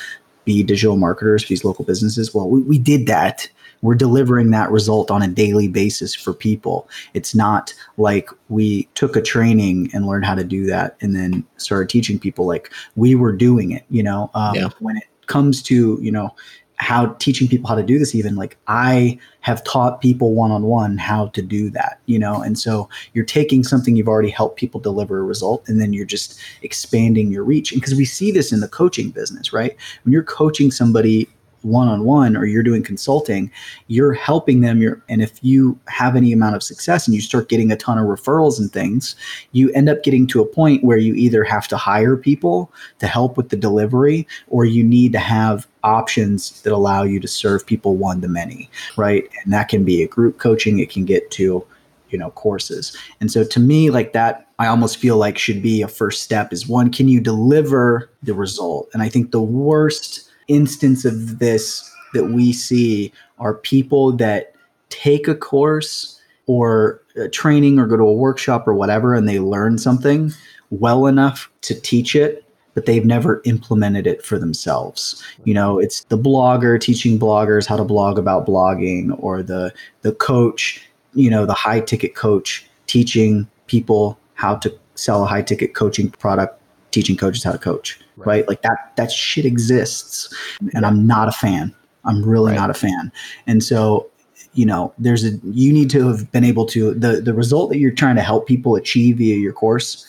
be 0.44 0.62
digital 0.62 0.96
marketers 0.96 1.42
for 1.42 1.50
these 1.50 1.64
local 1.64 1.84
businesses. 1.84 2.32
Well, 2.34 2.48
we, 2.48 2.62
we 2.62 2.78
did 2.78 3.06
that. 3.06 3.48
We're 3.82 3.94
delivering 3.94 4.50
that 4.52 4.70
result 4.70 5.10
on 5.10 5.22
a 5.22 5.28
daily 5.28 5.68
basis 5.68 6.14
for 6.14 6.32
people. 6.32 6.88
It's 7.14 7.34
not 7.34 7.74
like 7.98 8.30
we 8.48 8.84
took 8.94 9.14
a 9.14 9.22
training 9.22 9.90
and 9.92 10.06
learned 10.06 10.24
how 10.24 10.34
to 10.34 10.44
do 10.44 10.64
that 10.66 10.96
and 11.00 11.14
then 11.14 11.44
started 11.58 11.88
teaching 11.88 12.18
people. 12.18 12.46
Like 12.46 12.72
we 12.96 13.14
were 13.14 13.32
doing 13.32 13.70
it, 13.70 13.84
you 13.90 14.02
know, 14.02 14.30
um, 14.34 14.54
Yeah. 14.56 14.70
when 14.80 14.96
it 14.96 15.04
comes 15.26 15.62
to, 15.64 15.98
you 16.00 16.10
know, 16.10 16.34
how 16.78 17.06
teaching 17.18 17.48
people 17.48 17.68
how 17.68 17.74
to 17.74 17.82
do 17.82 17.98
this 17.98 18.14
even 18.14 18.36
like 18.36 18.56
i 18.68 19.18
have 19.40 19.62
taught 19.64 20.00
people 20.00 20.34
one-on-one 20.34 20.96
how 20.96 21.26
to 21.28 21.42
do 21.42 21.70
that 21.70 21.98
you 22.08 22.18
know? 22.18 22.42
And 22.42 22.58
so 22.58 22.88
you're 23.12 23.24
taking 23.24 23.62
something 23.62 23.94
you've 23.94 24.08
already 24.08 24.30
helped 24.30 24.58
people 24.58 24.80
deliver 24.80 25.18
a 25.18 25.22
result 25.22 25.68
and 25.68 25.80
then 25.80 25.92
you're 25.92 26.06
just 26.06 26.40
expanding 26.62 27.30
your 27.30 27.44
reach. 27.44 27.70
And 27.70 27.80
because 27.80 27.94
we 27.94 28.04
see 28.04 28.32
this 28.32 28.52
in 28.52 28.60
the 28.60 28.68
coaching 28.68 29.10
business 29.10 29.52
right? 29.52 29.76
When 30.02 30.12
you're 30.12 30.24
coaching 30.24 30.70
somebody 30.70 31.28
one-on-one 31.62 32.36
or 32.36 32.44
you're 32.44 32.62
doing 32.62 32.82
consulting 32.82 33.50
you're 33.86 34.12
helping 34.12 34.60
them 34.60 34.80
you're 34.80 35.02
and 35.08 35.22
if 35.22 35.38
you 35.42 35.78
have 35.88 36.16
any 36.16 36.32
amount 36.32 36.54
of 36.54 36.62
success 36.62 37.06
and 37.06 37.14
you 37.14 37.20
start 37.20 37.48
getting 37.48 37.72
a 37.72 37.76
ton 37.76 37.98
of 37.98 38.06
referrals 38.06 38.58
and 38.58 38.72
things 38.72 39.16
you 39.52 39.70
end 39.72 39.88
up 39.88 40.02
getting 40.02 40.26
to 40.26 40.40
a 40.40 40.46
point 40.46 40.84
where 40.84 40.98
you 40.98 41.14
either 41.14 41.44
have 41.44 41.68
to 41.68 41.76
hire 41.76 42.16
people 42.16 42.72
to 42.98 43.06
help 43.06 43.36
with 43.36 43.48
the 43.48 43.56
delivery 43.56 44.26
or 44.48 44.64
you 44.64 44.84
need 44.84 45.12
to 45.12 45.18
have 45.18 45.66
options 45.84 46.60
that 46.62 46.72
allow 46.72 47.02
you 47.02 47.20
to 47.20 47.28
serve 47.28 47.64
people 47.64 47.96
one 47.96 48.20
to 48.20 48.28
many 48.28 48.68
right? 48.96 49.28
And 49.42 49.52
that 49.52 49.68
can 49.68 49.84
be 49.84 50.02
a 50.02 50.08
group 50.08 50.38
coaching 50.38 50.78
it 50.78 50.90
can 50.90 51.04
get 51.04 51.30
to 51.32 51.64
you 52.10 52.18
know 52.18 52.30
courses. 52.30 52.96
And 53.20 53.30
so 53.30 53.44
to 53.44 53.60
me 53.60 53.90
like 53.90 54.12
that 54.12 54.46
i 54.58 54.66
almost 54.66 54.96
feel 54.96 55.16
like 55.16 55.38
should 55.38 55.62
be 55.62 55.82
a 55.82 55.88
first 55.88 56.22
step 56.22 56.52
is 56.52 56.66
one 56.66 56.90
can 56.90 57.08
you 57.08 57.20
deliver 57.20 58.10
the 58.22 58.34
result? 58.34 58.88
And 58.92 59.02
i 59.02 59.08
think 59.08 59.30
the 59.30 59.42
worst 59.42 60.27
instance 60.48 61.04
of 61.04 61.38
this 61.38 61.90
that 62.14 62.24
we 62.24 62.52
see 62.52 63.12
are 63.38 63.54
people 63.54 64.12
that 64.12 64.54
take 64.88 65.28
a 65.28 65.34
course 65.34 66.20
or 66.46 67.02
a 67.16 67.28
training 67.28 67.78
or 67.78 67.86
go 67.86 67.96
to 67.96 68.02
a 68.02 68.12
workshop 68.12 68.66
or 68.66 68.74
whatever 68.74 69.14
and 69.14 69.28
they 69.28 69.38
learn 69.38 69.78
something 69.78 70.32
well 70.70 71.06
enough 71.06 71.50
to 71.60 71.78
teach 71.80 72.16
it 72.16 72.44
but 72.74 72.86
they've 72.86 73.04
never 73.04 73.42
implemented 73.44 74.06
it 74.06 74.24
for 74.24 74.38
themselves. 74.38 75.20
You 75.44 75.52
know 75.52 75.80
it's 75.80 76.04
the 76.04 76.18
blogger 76.18 76.80
teaching 76.80 77.18
bloggers 77.18 77.66
how 77.66 77.76
to 77.76 77.84
blog 77.84 78.18
about 78.18 78.46
blogging 78.46 79.16
or 79.22 79.42
the 79.42 79.72
the 80.02 80.12
coach 80.12 80.88
you 81.14 81.28
know 81.28 81.44
the 81.44 81.54
high 81.54 81.80
ticket 81.80 82.14
coach 82.14 82.66
teaching 82.86 83.48
people 83.66 84.18
how 84.34 84.54
to 84.56 84.72
sell 84.94 85.24
a 85.24 85.26
high 85.26 85.42
ticket 85.42 85.74
coaching 85.74 86.10
product 86.10 86.57
teaching 86.90 87.16
coaches 87.16 87.44
how 87.44 87.52
to 87.52 87.58
coach 87.58 87.98
right, 88.16 88.48
like 88.48 88.62
that 88.62 88.92
that 88.96 89.10
shit 89.12 89.44
exists 89.44 90.34
and 90.74 90.84
i'm 90.84 91.06
not 91.06 91.28
a 91.28 91.32
fan. 91.32 91.74
I'm 92.04 92.24
really 92.24 92.52
Right. 92.52 92.58
not 92.58 92.70
a 92.70 92.74
fan. 92.74 93.12
And 93.46 93.62
so 93.62 94.08
you 94.54 94.64
know 94.64 94.94
there's 94.98 95.24
a 95.24 95.32
you 95.44 95.72
need 95.72 95.90
to 95.90 96.08
have 96.08 96.30
been 96.32 96.44
able 96.44 96.64
to 96.66 96.94
the 96.94 97.20
the 97.20 97.34
result 97.34 97.70
that 97.70 97.78
you're 97.78 97.90
trying 97.90 98.16
to 98.16 98.22
help 98.22 98.46
people 98.46 98.76
achieve 98.76 99.18
via 99.18 99.36
your 99.36 99.52
course 99.52 100.06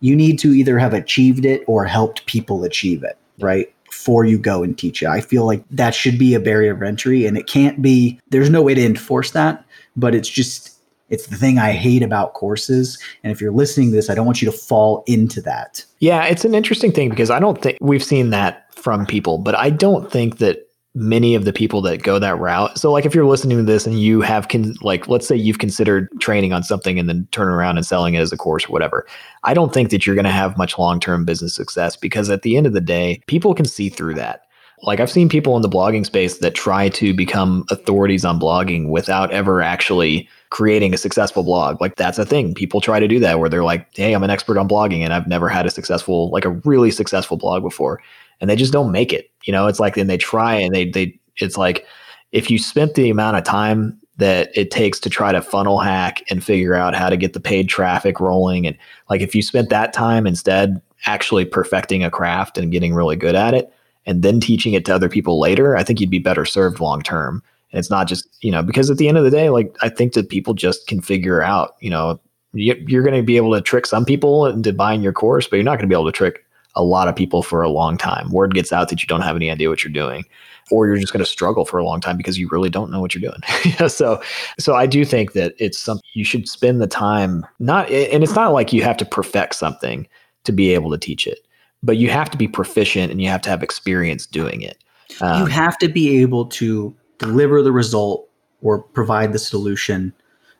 you 0.00 0.16
need 0.16 0.38
to 0.38 0.52
either 0.52 0.78
have 0.78 0.94
achieved 0.94 1.44
it 1.44 1.62
or 1.66 1.84
helped 1.84 2.24
people 2.26 2.64
achieve 2.64 3.04
it 3.04 3.18
right? 3.40 3.72
Before 3.84 4.24
you 4.24 4.38
go 4.38 4.62
and 4.62 4.76
teach 4.76 5.02
it. 5.02 5.08
I 5.08 5.20
feel 5.20 5.44
like 5.44 5.62
that 5.70 5.94
should 5.94 6.18
be 6.18 6.34
a 6.34 6.40
barrier 6.40 6.72
of 6.72 6.82
entry 6.82 7.26
and 7.26 7.36
it 7.36 7.46
can't 7.46 7.82
be 7.82 8.18
there's 8.30 8.48
no 8.50 8.62
way 8.62 8.74
to 8.74 8.84
enforce 8.84 9.32
that 9.32 9.64
but 9.94 10.14
it's 10.14 10.28
just 10.28 10.71
it's 11.12 11.28
the 11.28 11.36
thing 11.36 11.58
i 11.58 11.70
hate 11.70 12.02
about 12.02 12.34
courses 12.34 12.98
and 13.22 13.32
if 13.32 13.40
you're 13.40 13.52
listening 13.52 13.90
to 13.90 13.96
this 13.96 14.10
i 14.10 14.14
don't 14.14 14.26
want 14.26 14.42
you 14.42 14.50
to 14.50 14.56
fall 14.56 15.04
into 15.06 15.40
that 15.40 15.84
Yeah, 16.00 16.24
it's 16.24 16.44
an 16.44 16.54
interesting 16.54 16.90
thing 16.90 17.10
because 17.10 17.30
I 17.30 17.38
don't 17.38 17.62
think 17.62 17.78
we've 17.80 18.02
seen 18.02 18.30
that 18.30 18.74
from 18.74 19.06
people, 19.06 19.38
but 19.38 19.54
I 19.54 19.70
don't 19.70 20.10
think 20.10 20.38
that 20.38 20.68
many 20.94 21.34
of 21.34 21.44
the 21.44 21.52
people 21.52 21.80
that 21.82 22.02
go 22.02 22.18
that 22.18 22.38
route. 22.38 22.76
So, 22.78 22.90
like, 22.90 23.06
if 23.06 23.14
you're 23.14 23.26
listening 23.26 23.58
to 23.58 23.62
this 23.62 23.86
and 23.86 24.00
you 24.00 24.20
have, 24.20 24.48
con- 24.48 24.74
like, 24.82 25.08
let's 25.08 25.26
say 25.26 25.36
you've 25.36 25.58
considered 25.60 26.08
training 26.20 26.52
on 26.52 26.62
something 26.62 26.98
and 26.98 27.08
then 27.08 27.28
turn 27.30 27.48
around 27.48 27.76
and 27.76 27.86
selling 27.86 28.14
it 28.14 28.20
as 28.20 28.32
a 28.32 28.36
course 28.36 28.66
or 28.66 28.72
whatever, 28.72 29.06
I 29.44 29.54
don't 29.54 29.72
think 29.72 29.90
that 29.90 30.06
you're 30.06 30.16
going 30.16 30.24
to 30.24 30.30
have 30.30 30.58
much 30.58 30.78
long 30.78 31.00
term 31.00 31.24
business 31.24 31.54
success 31.54 31.96
because 31.96 32.28
at 32.30 32.42
the 32.42 32.56
end 32.56 32.66
of 32.66 32.72
the 32.72 32.80
day, 32.80 33.22
people 33.26 33.54
can 33.54 33.64
see 33.64 33.88
through 33.88 34.14
that. 34.14 34.42
Like, 34.82 34.98
I've 34.98 35.10
seen 35.10 35.28
people 35.28 35.54
in 35.54 35.62
the 35.62 35.68
blogging 35.68 36.04
space 36.04 36.38
that 36.38 36.54
try 36.54 36.88
to 36.88 37.14
become 37.14 37.64
authorities 37.70 38.24
on 38.24 38.40
blogging 38.40 38.88
without 38.88 39.30
ever 39.30 39.62
actually 39.62 40.28
creating 40.52 40.92
a 40.92 40.98
successful 40.98 41.42
blog. 41.42 41.80
Like 41.80 41.96
that's 41.96 42.18
a 42.18 42.26
thing. 42.26 42.52
People 42.52 42.82
try 42.82 43.00
to 43.00 43.08
do 43.08 43.18
that 43.20 43.40
where 43.40 43.48
they're 43.48 43.64
like, 43.64 43.86
"Hey, 43.96 44.12
I'm 44.12 44.22
an 44.22 44.30
expert 44.30 44.58
on 44.58 44.68
blogging 44.68 45.00
and 45.00 45.12
I've 45.12 45.26
never 45.26 45.48
had 45.48 45.64
a 45.64 45.70
successful 45.70 46.30
like 46.30 46.44
a 46.44 46.50
really 46.50 46.90
successful 46.90 47.38
blog 47.38 47.62
before." 47.62 48.00
And 48.40 48.50
they 48.50 48.56
just 48.56 48.72
don't 48.72 48.92
make 48.92 49.12
it. 49.12 49.30
You 49.44 49.52
know, 49.52 49.66
it's 49.66 49.80
like 49.80 49.94
then 49.94 50.08
they 50.08 50.18
try 50.18 50.54
and 50.54 50.74
they 50.74 50.90
they 50.90 51.18
it's 51.38 51.56
like 51.56 51.86
if 52.32 52.50
you 52.50 52.58
spent 52.58 52.94
the 52.94 53.08
amount 53.08 53.38
of 53.38 53.44
time 53.44 53.98
that 54.18 54.50
it 54.54 54.70
takes 54.70 55.00
to 55.00 55.10
try 55.10 55.32
to 55.32 55.40
funnel 55.40 55.78
hack 55.78 56.22
and 56.28 56.44
figure 56.44 56.74
out 56.74 56.94
how 56.94 57.08
to 57.08 57.16
get 57.16 57.32
the 57.32 57.40
paid 57.40 57.68
traffic 57.68 58.20
rolling. 58.20 58.66
And 58.66 58.76
like 59.08 59.22
if 59.22 59.34
you 59.34 59.40
spent 59.42 59.70
that 59.70 59.94
time 59.94 60.26
instead 60.26 60.82
actually 61.06 61.46
perfecting 61.46 62.04
a 62.04 62.10
craft 62.10 62.58
and 62.58 62.70
getting 62.70 62.94
really 62.94 63.16
good 63.16 63.34
at 63.34 63.54
it 63.54 63.72
and 64.04 64.22
then 64.22 64.38
teaching 64.38 64.74
it 64.74 64.84
to 64.84 64.94
other 64.94 65.08
people 65.08 65.40
later, 65.40 65.76
I 65.76 65.82
think 65.82 65.98
you'd 65.98 66.10
be 66.10 66.18
better 66.18 66.44
served 66.44 66.78
long 66.78 67.00
term. 67.02 67.42
And 67.72 67.78
it's 67.78 67.90
not 67.90 68.06
just, 68.06 68.28
you 68.42 68.50
know, 68.50 68.62
because 68.62 68.90
at 68.90 68.98
the 68.98 69.08
end 69.08 69.18
of 69.18 69.24
the 69.24 69.30
day, 69.30 69.50
like 69.50 69.76
I 69.82 69.88
think 69.88 70.12
that 70.12 70.28
people 70.28 70.54
just 70.54 70.86
can 70.86 71.00
figure 71.00 71.42
out, 71.42 71.76
you 71.80 71.90
know, 71.90 72.20
you're 72.54 73.02
going 73.02 73.16
to 73.16 73.22
be 73.22 73.36
able 73.36 73.52
to 73.54 73.62
trick 73.62 73.86
some 73.86 74.04
people 74.04 74.46
into 74.46 74.72
buying 74.72 75.02
your 75.02 75.12
course, 75.12 75.48
but 75.48 75.56
you're 75.56 75.64
not 75.64 75.78
going 75.78 75.88
to 75.88 75.94
be 75.94 75.94
able 75.94 76.10
to 76.10 76.12
trick 76.12 76.44
a 76.74 76.82
lot 76.82 77.08
of 77.08 77.16
people 77.16 77.42
for 77.42 77.62
a 77.62 77.68
long 77.68 77.96
time. 77.96 78.30
Word 78.30 78.54
gets 78.54 78.72
out 78.72 78.88
that 78.88 79.02
you 79.02 79.06
don't 79.06 79.22
have 79.22 79.36
any 79.36 79.50
idea 79.50 79.68
what 79.68 79.84
you're 79.84 79.92
doing 79.92 80.24
or 80.70 80.86
you're 80.86 80.96
just 80.96 81.12
going 81.12 81.24
to 81.24 81.30
struggle 81.30 81.64
for 81.64 81.78
a 81.78 81.84
long 81.84 82.00
time 82.00 82.16
because 82.16 82.38
you 82.38 82.48
really 82.50 82.70
don't 82.70 82.90
know 82.90 83.00
what 83.00 83.14
you're 83.14 83.30
doing. 83.30 83.88
so, 83.88 84.22
so 84.58 84.74
I 84.74 84.86
do 84.86 85.04
think 85.04 85.32
that 85.32 85.54
it's 85.58 85.78
something 85.78 86.04
you 86.14 86.24
should 86.24 86.48
spend 86.48 86.80
the 86.80 86.86
time 86.86 87.44
not, 87.58 87.90
and 87.90 88.22
it's 88.22 88.34
not 88.34 88.52
like 88.52 88.72
you 88.72 88.82
have 88.82 88.96
to 88.98 89.04
perfect 89.04 89.54
something 89.54 90.06
to 90.44 90.52
be 90.52 90.72
able 90.72 90.90
to 90.90 90.98
teach 90.98 91.26
it, 91.26 91.46
but 91.82 91.96
you 91.96 92.10
have 92.10 92.30
to 92.30 92.38
be 92.38 92.48
proficient 92.48 93.10
and 93.10 93.20
you 93.20 93.28
have 93.28 93.42
to 93.42 93.50
have 93.50 93.62
experience 93.62 94.26
doing 94.26 94.62
it. 94.62 94.82
Um, 95.20 95.42
you 95.42 95.46
have 95.46 95.76
to 95.78 95.88
be 95.88 96.20
able 96.22 96.46
to 96.46 96.94
deliver 97.22 97.62
the 97.62 97.72
result 97.72 98.28
or 98.62 98.80
provide 98.80 99.32
the 99.32 99.38
solution. 99.38 100.12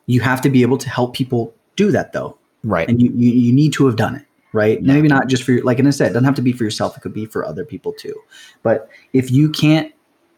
You 0.05 0.21
have 0.21 0.41
to 0.41 0.49
be 0.49 0.61
able 0.61 0.77
to 0.77 0.89
help 0.89 1.13
people 1.13 1.53
do 1.75 1.91
that 1.91 2.13
though. 2.13 2.37
Right. 2.63 2.87
And 2.87 3.01
you, 3.01 3.11
you, 3.15 3.31
you 3.31 3.53
need 3.53 3.73
to 3.73 3.85
have 3.85 3.95
done 3.95 4.15
it 4.15 4.25
right? 4.53 4.81
Yeah. 4.81 4.93
Maybe 4.93 5.07
not 5.07 5.27
just 5.27 5.43
for 5.43 5.59
like 5.63 5.79
and 5.79 5.87
I 5.87 5.91
said, 5.91 6.11
it 6.11 6.13
doesn't 6.13 6.25
have 6.25 6.35
to 6.35 6.41
be 6.41 6.53
for 6.53 6.63
yourself. 6.63 6.95
It 6.95 7.01
could 7.01 7.13
be 7.13 7.25
for 7.25 7.43
other 7.43 7.65
people 7.65 7.91
too. 7.91 8.15
But 8.61 8.87
if 9.11 9.31
you 9.31 9.49
can't 9.49 9.93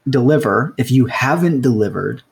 deliver, 0.10 0.74
if 0.77 0.89
you 0.89 1.05
haven't 1.05 1.62
delivered, 1.62 2.24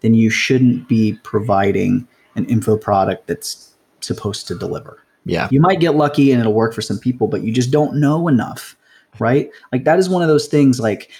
then 0.00 0.14
you 0.14 0.30
shouldn't 0.30 0.88
be 0.88 1.18
providing 1.22 2.06
an 2.36 2.46
info 2.46 2.76
product 2.76 3.26
that's 3.26 3.74
supposed 4.00 4.48
to 4.48 4.54
deliver. 4.54 5.04
Yeah. 5.24 5.48
You 5.50 5.60
might 5.60 5.80
get 5.80 5.94
lucky 5.94 6.32
and 6.32 6.40
it'll 6.40 6.54
work 6.54 6.74
for 6.74 6.82
some 6.82 6.98
people, 6.98 7.28
but 7.28 7.42
you 7.42 7.52
just 7.52 7.70
don't 7.70 7.96
know 7.96 8.28
enough, 8.28 8.76
right? 9.18 9.50
Like 9.70 9.84
that 9.84 9.98
is 9.98 10.08
one 10.08 10.22
of 10.22 10.28
those 10.28 10.46
things 10.46 10.80
like 10.80 11.10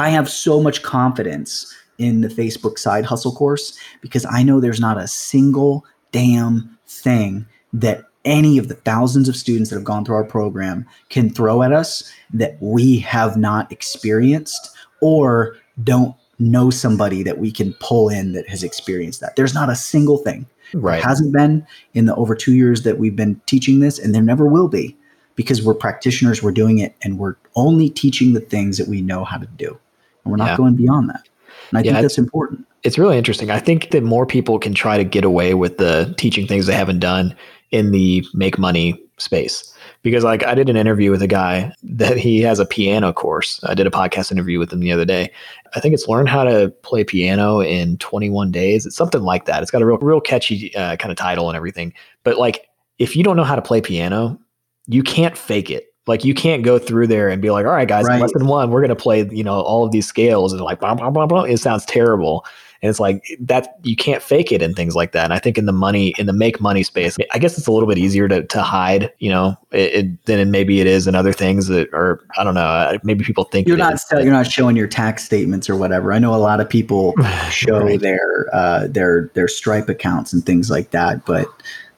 I 0.00 0.08
have 0.08 0.30
so 0.30 0.62
much 0.62 0.82
confidence 0.82 1.74
in 1.98 2.22
the 2.22 2.28
Facebook 2.28 2.78
side 2.78 3.04
hustle 3.04 3.32
course 3.32 3.78
because 4.00 4.24
I 4.24 4.42
know 4.42 4.58
there's 4.58 4.80
not 4.80 4.96
a 4.96 5.06
single 5.06 5.84
damn 6.10 6.78
thing 6.86 7.46
that 7.74 8.04
any 8.24 8.56
of 8.56 8.68
the 8.68 8.74
thousands 8.74 9.28
of 9.28 9.36
students 9.36 9.68
that 9.68 9.76
have 9.76 9.84
gone 9.84 10.04
through 10.04 10.16
our 10.16 10.24
program 10.24 10.86
can 11.10 11.28
throw 11.28 11.62
at 11.62 11.72
us 11.72 12.10
that 12.32 12.56
we 12.60 12.98
have 13.00 13.36
not 13.36 13.70
experienced 13.70 14.74
or 15.02 15.56
don't 15.84 16.14
know 16.38 16.70
somebody 16.70 17.22
that 17.22 17.38
we 17.38 17.52
can 17.52 17.74
pull 17.74 18.08
in 18.08 18.32
that 18.32 18.48
has 18.48 18.62
experienced 18.62 19.20
that. 19.20 19.36
There's 19.36 19.54
not 19.54 19.68
a 19.68 19.76
single 19.76 20.16
thing. 20.16 20.46
Right. 20.72 21.02
Hasn't 21.02 21.32
been 21.32 21.66
in 21.92 22.06
the 22.06 22.14
over 22.14 22.34
two 22.34 22.54
years 22.54 22.84
that 22.84 22.98
we've 22.98 23.16
been 23.16 23.38
teaching 23.44 23.80
this, 23.80 23.98
and 23.98 24.14
there 24.14 24.22
never 24.22 24.46
will 24.46 24.68
be 24.68 24.96
because 25.34 25.62
we're 25.62 25.74
practitioners, 25.74 26.42
we're 26.42 26.52
doing 26.52 26.78
it, 26.78 26.94
and 27.02 27.18
we're 27.18 27.36
only 27.54 27.90
teaching 27.90 28.32
the 28.32 28.40
things 28.40 28.78
that 28.78 28.88
we 28.88 29.02
know 29.02 29.24
how 29.24 29.36
to 29.36 29.46
do. 29.46 29.78
And 30.24 30.30
we're 30.30 30.36
not 30.36 30.50
yeah. 30.50 30.56
going 30.56 30.76
beyond 30.76 31.08
that. 31.10 31.28
And 31.70 31.78
I 31.78 31.82
yeah, 31.82 31.92
think 31.92 32.02
that's 32.02 32.18
important. 32.18 32.66
It's 32.82 32.98
really 32.98 33.18
interesting. 33.18 33.50
I 33.50 33.58
think 33.58 33.90
that 33.90 34.02
more 34.02 34.26
people 34.26 34.58
can 34.58 34.74
try 34.74 34.96
to 34.96 35.04
get 35.04 35.24
away 35.24 35.54
with 35.54 35.78
the 35.78 36.14
teaching 36.16 36.46
things 36.46 36.66
they 36.66 36.74
haven't 36.74 37.00
done 37.00 37.34
in 37.70 37.92
the 37.92 38.24
make 38.34 38.58
money 38.58 39.00
space 39.18 39.72
because 40.02 40.24
like 40.24 40.44
I 40.44 40.54
did 40.54 40.68
an 40.68 40.76
interview 40.76 41.10
with 41.10 41.22
a 41.22 41.26
guy 41.26 41.72
that 41.82 42.16
he 42.16 42.40
has 42.40 42.58
a 42.58 42.66
piano 42.66 43.12
course. 43.12 43.60
I 43.64 43.74
did 43.74 43.86
a 43.86 43.90
podcast 43.90 44.32
interview 44.32 44.58
with 44.58 44.72
him 44.72 44.80
the 44.80 44.92
other 44.92 45.04
day. 45.04 45.30
I 45.74 45.80
think 45.80 45.94
it's 45.94 46.08
learn 46.08 46.26
how 46.26 46.44
to 46.44 46.70
play 46.82 47.04
piano 47.04 47.60
in 47.60 47.98
21 47.98 48.50
days. 48.50 48.86
It's 48.86 48.96
something 48.96 49.22
like 49.22 49.44
that. 49.44 49.62
It's 49.62 49.70
got 49.70 49.82
a 49.82 49.86
real 49.86 49.98
real 49.98 50.20
catchy 50.20 50.74
uh, 50.74 50.96
kind 50.96 51.12
of 51.12 51.18
title 51.18 51.48
and 51.48 51.56
everything. 51.56 51.92
But 52.24 52.38
like 52.38 52.66
if 52.98 53.16
you 53.16 53.22
don't 53.22 53.36
know 53.36 53.44
how 53.44 53.56
to 53.56 53.62
play 53.62 53.80
piano, 53.80 54.38
you 54.86 55.02
can't 55.02 55.36
fake 55.36 55.70
it. 55.70 55.89
Like 56.10 56.24
you 56.24 56.34
can't 56.34 56.64
go 56.64 56.76
through 56.76 57.06
there 57.06 57.28
and 57.28 57.40
be 57.40 57.50
like, 57.50 57.64
all 57.64 57.72
right, 57.72 57.86
guys, 57.86 58.04
right. 58.04 58.20
lesson 58.20 58.46
one, 58.46 58.70
we're 58.70 58.80
gonna 58.80 58.96
play, 58.96 59.28
you 59.30 59.44
know, 59.44 59.60
all 59.60 59.84
of 59.86 59.92
these 59.92 60.08
scales 60.08 60.52
and 60.52 60.60
like 60.60 60.80
blah 60.80 60.92
blah 60.94 61.08
blah 61.08 61.26
blah. 61.26 61.44
It 61.44 61.58
sounds 61.58 61.84
terrible. 61.84 62.44
And 62.82 62.90
it's 62.90 62.98
like 62.98 63.24
that 63.38 63.78
you 63.82 63.94
can't 63.94 64.22
fake 64.22 64.50
it 64.50 64.60
and 64.60 64.74
things 64.74 64.96
like 64.96 65.12
that. 65.12 65.24
And 65.24 65.32
I 65.32 65.38
think 65.38 65.56
in 65.56 65.66
the 65.66 65.72
money, 65.72 66.14
in 66.18 66.26
the 66.26 66.32
make 66.32 66.60
money 66.60 66.82
space, 66.82 67.16
I 67.32 67.38
guess 67.38 67.56
it's 67.58 67.66
a 67.66 67.72
little 67.72 67.88
bit 67.88 67.98
easier 67.98 68.26
to, 68.26 68.42
to 68.42 68.62
hide, 68.62 69.12
you 69.18 69.30
know, 69.30 69.56
it, 69.70 69.94
it, 69.94 70.24
than 70.24 70.50
maybe 70.50 70.80
it 70.80 70.86
is 70.88 71.06
in 71.06 71.14
other 71.14 71.32
things 71.32 71.66
that 71.66 71.92
are, 71.92 72.24
I 72.38 72.42
don't 72.42 72.54
know, 72.54 72.62
uh, 72.62 72.98
maybe 73.04 73.22
people 73.22 73.44
think 73.44 73.68
you're 73.68 73.76
not, 73.76 74.00
you're 74.10 74.32
not 74.32 74.50
showing 74.50 74.76
your 74.76 74.88
tax 74.88 75.24
statements 75.24 75.68
or 75.68 75.76
whatever. 75.76 76.12
I 76.12 76.18
know 76.18 76.34
a 76.34 76.36
lot 76.36 76.58
of 76.58 76.68
people 76.68 77.14
show 77.50 77.80
right. 77.80 78.00
their, 78.00 78.48
uh, 78.52 78.86
their, 78.88 79.30
their 79.34 79.46
Stripe 79.46 79.90
accounts 79.90 80.32
and 80.32 80.44
things 80.44 80.70
like 80.70 80.90
that, 80.90 81.26
but 81.26 81.46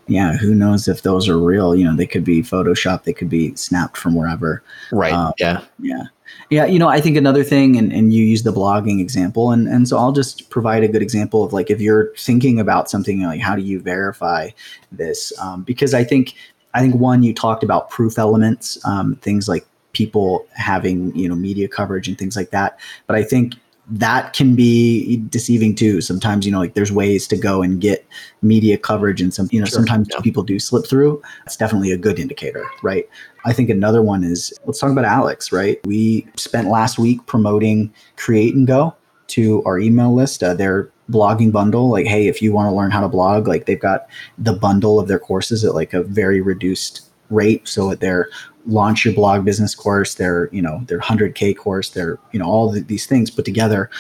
yeah, 0.07 0.37
who 0.37 0.55
knows 0.55 0.89
if 0.89 1.03
those 1.03 1.29
are 1.29 1.39
real? 1.39 1.75
You 1.75 1.85
know, 1.85 1.97
they 1.97 2.07
could 2.07 2.25
be 2.25 2.43
Photoshop, 2.43 3.05
they 3.05 3.13
could 3.13 3.29
be 3.29 3.55
snapped 3.55 3.97
from 3.97 4.15
wherever. 4.15 4.63
Right. 4.91 5.13
Um, 5.13 5.33
yeah. 5.39 5.65
Yeah. 5.79 6.05
Yeah, 6.51 6.67
you 6.67 6.79
know, 6.79 6.89
I 6.89 7.01
think 7.01 7.17
another 7.17 7.45
thing, 7.45 7.77
and, 7.77 7.93
and 7.93 8.13
you 8.13 8.25
use 8.25 8.43
the 8.43 8.53
blogging 8.53 9.01
example, 9.01 9.51
and, 9.53 9.67
and 9.69 9.89
so 9.89 9.97
I'll 9.99 10.13
just 10.13 10.51
provide 10.51 10.83
a 10.83 10.89
good 10.89 11.03
example 11.03 11.45
of 11.45 11.53
like 11.53 11.71
if 11.71 11.81
you're 11.81 12.15
thinking 12.17 12.61
about 12.61 12.91
something 12.91 13.23
like 13.23 13.41
how 13.41 13.57
do 13.57 13.63
you 13.63 13.81
verify 13.81 14.51
this? 14.91 15.33
Um, 15.41 15.63
because 15.63 15.95
I 15.95 16.05
think 16.05 16.35
I 16.75 16.81
think 16.81 16.95
one 16.95 17.23
you 17.23 17.35
talked 17.35 17.63
about 17.63 17.91
proof 17.91 18.19
elements, 18.19 18.79
um, 18.85 19.17
things 19.17 19.49
like 19.49 19.67
people 19.93 20.47
having 20.53 21.15
you 21.17 21.29
know 21.29 21.35
media 21.35 21.69
coverage 21.69 22.09
and 22.09 22.19
things 22.19 22.37
like 22.37 22.51
that, 22.51 22.79
but 23.07 23.17
I 23.17 23.23
think 23.23 23.55
that 23.91 24.33
can 24.33 24.55
be 24.55 25.17
deceiving 25.29 25.75
too. 25.75 26.01
Sometimes, 26.01 26.47
you 26.47 26.53
know, 26.53 26.61
like 26.61 26.75
there's 26.75 26.93
ways 26.93 27.27
to 27.29 27.37
go 27.37 27.63
and 27.63 27.81
get 27.81 28.07
media 28.41 28.79
coverage 28.79 29.21
and 29.21 29.35
some, 29.35 29.49
you 29.51 29.59
know, 29.59 29.67
sure, 29.67 29.75
sometimes 29.75 30.09
yeah. 30.11 30.21
people 30.21 30.43
do 30.43 30.59
slip 30.59 30.87
through. 30.87 31.21
It's 31.47 31.57
definitely 31.57 31.91
a 31.91 31.97
good 31.97 32.19
indicator, 32.19 32.65
right? 32.83 33.09
I 33.45 33.53
think 33.53 33.71
another 33.71 34.03
one 34.03 34.23
is 34.23 34.53
let's 34.67 34.79
talk 34.79 34.93
about 34.93 35.05
Alex, 35.05 35.51
right? 35.51 35.85
We 35.85 36.27
spent 36.37 36.69
last 36.69 36.99
week 36.99 37.27
promoting 37.27 37.93
Create 38.17 38.55
and 38.55 38.67
Go 38.67 38.95
to 39.29 39.63
our 39.65 39.79
email 39.79 40.15
list, 40.15 40.43
uh, 40.43 40.55
their 40.55 40.91
blogging 41.11 41.51
bundle. 41.51 41.91
Like, 41.91 42.07
hey, 42.07 42.29
if 42.29 42.41
you 42.41 42.53
want 42.53 42.71
to 42.71 42.75
learn 42.75 42.91
how 42.91 43.01
to 43.01 43.09
blog, 43.09 43.49
like 43.49 43.67
they've 43.67 43.81
got 43.81 44.07
the 44.39 44.53
bundle 44.53 45.01
of 45.01 45.09
their 45.09 45.19
courses 45.19 45.65
at 45.65 45.75
like 45.75 45.93
a 45.93 46.03
very 46.05 46.41
reduced 46.41 47.09
rate. 47.31 47.67
So 47.67 47.91
at 47.91 48.01
their 48.01 48.29
launch 48.67 49.05
your 49.05 49.15
blog 49.15 49.45
business 49.45 49.75
course, 49.75 50.15
their, 50.15 50.49
you 50.53 50.63
know, 50.63 50.83
their 50.87 51.01
100K 51.01 51.57
course, 51.57 51.91
their, 51.91 52.19
you 52.33 52.39
know, 52.39 52.47
all 52.47 52.71
the, 52.71 52.81
these 52.81 53.07
things 53.07 53.31
put 53.31 53.45
together. 53.45 53.91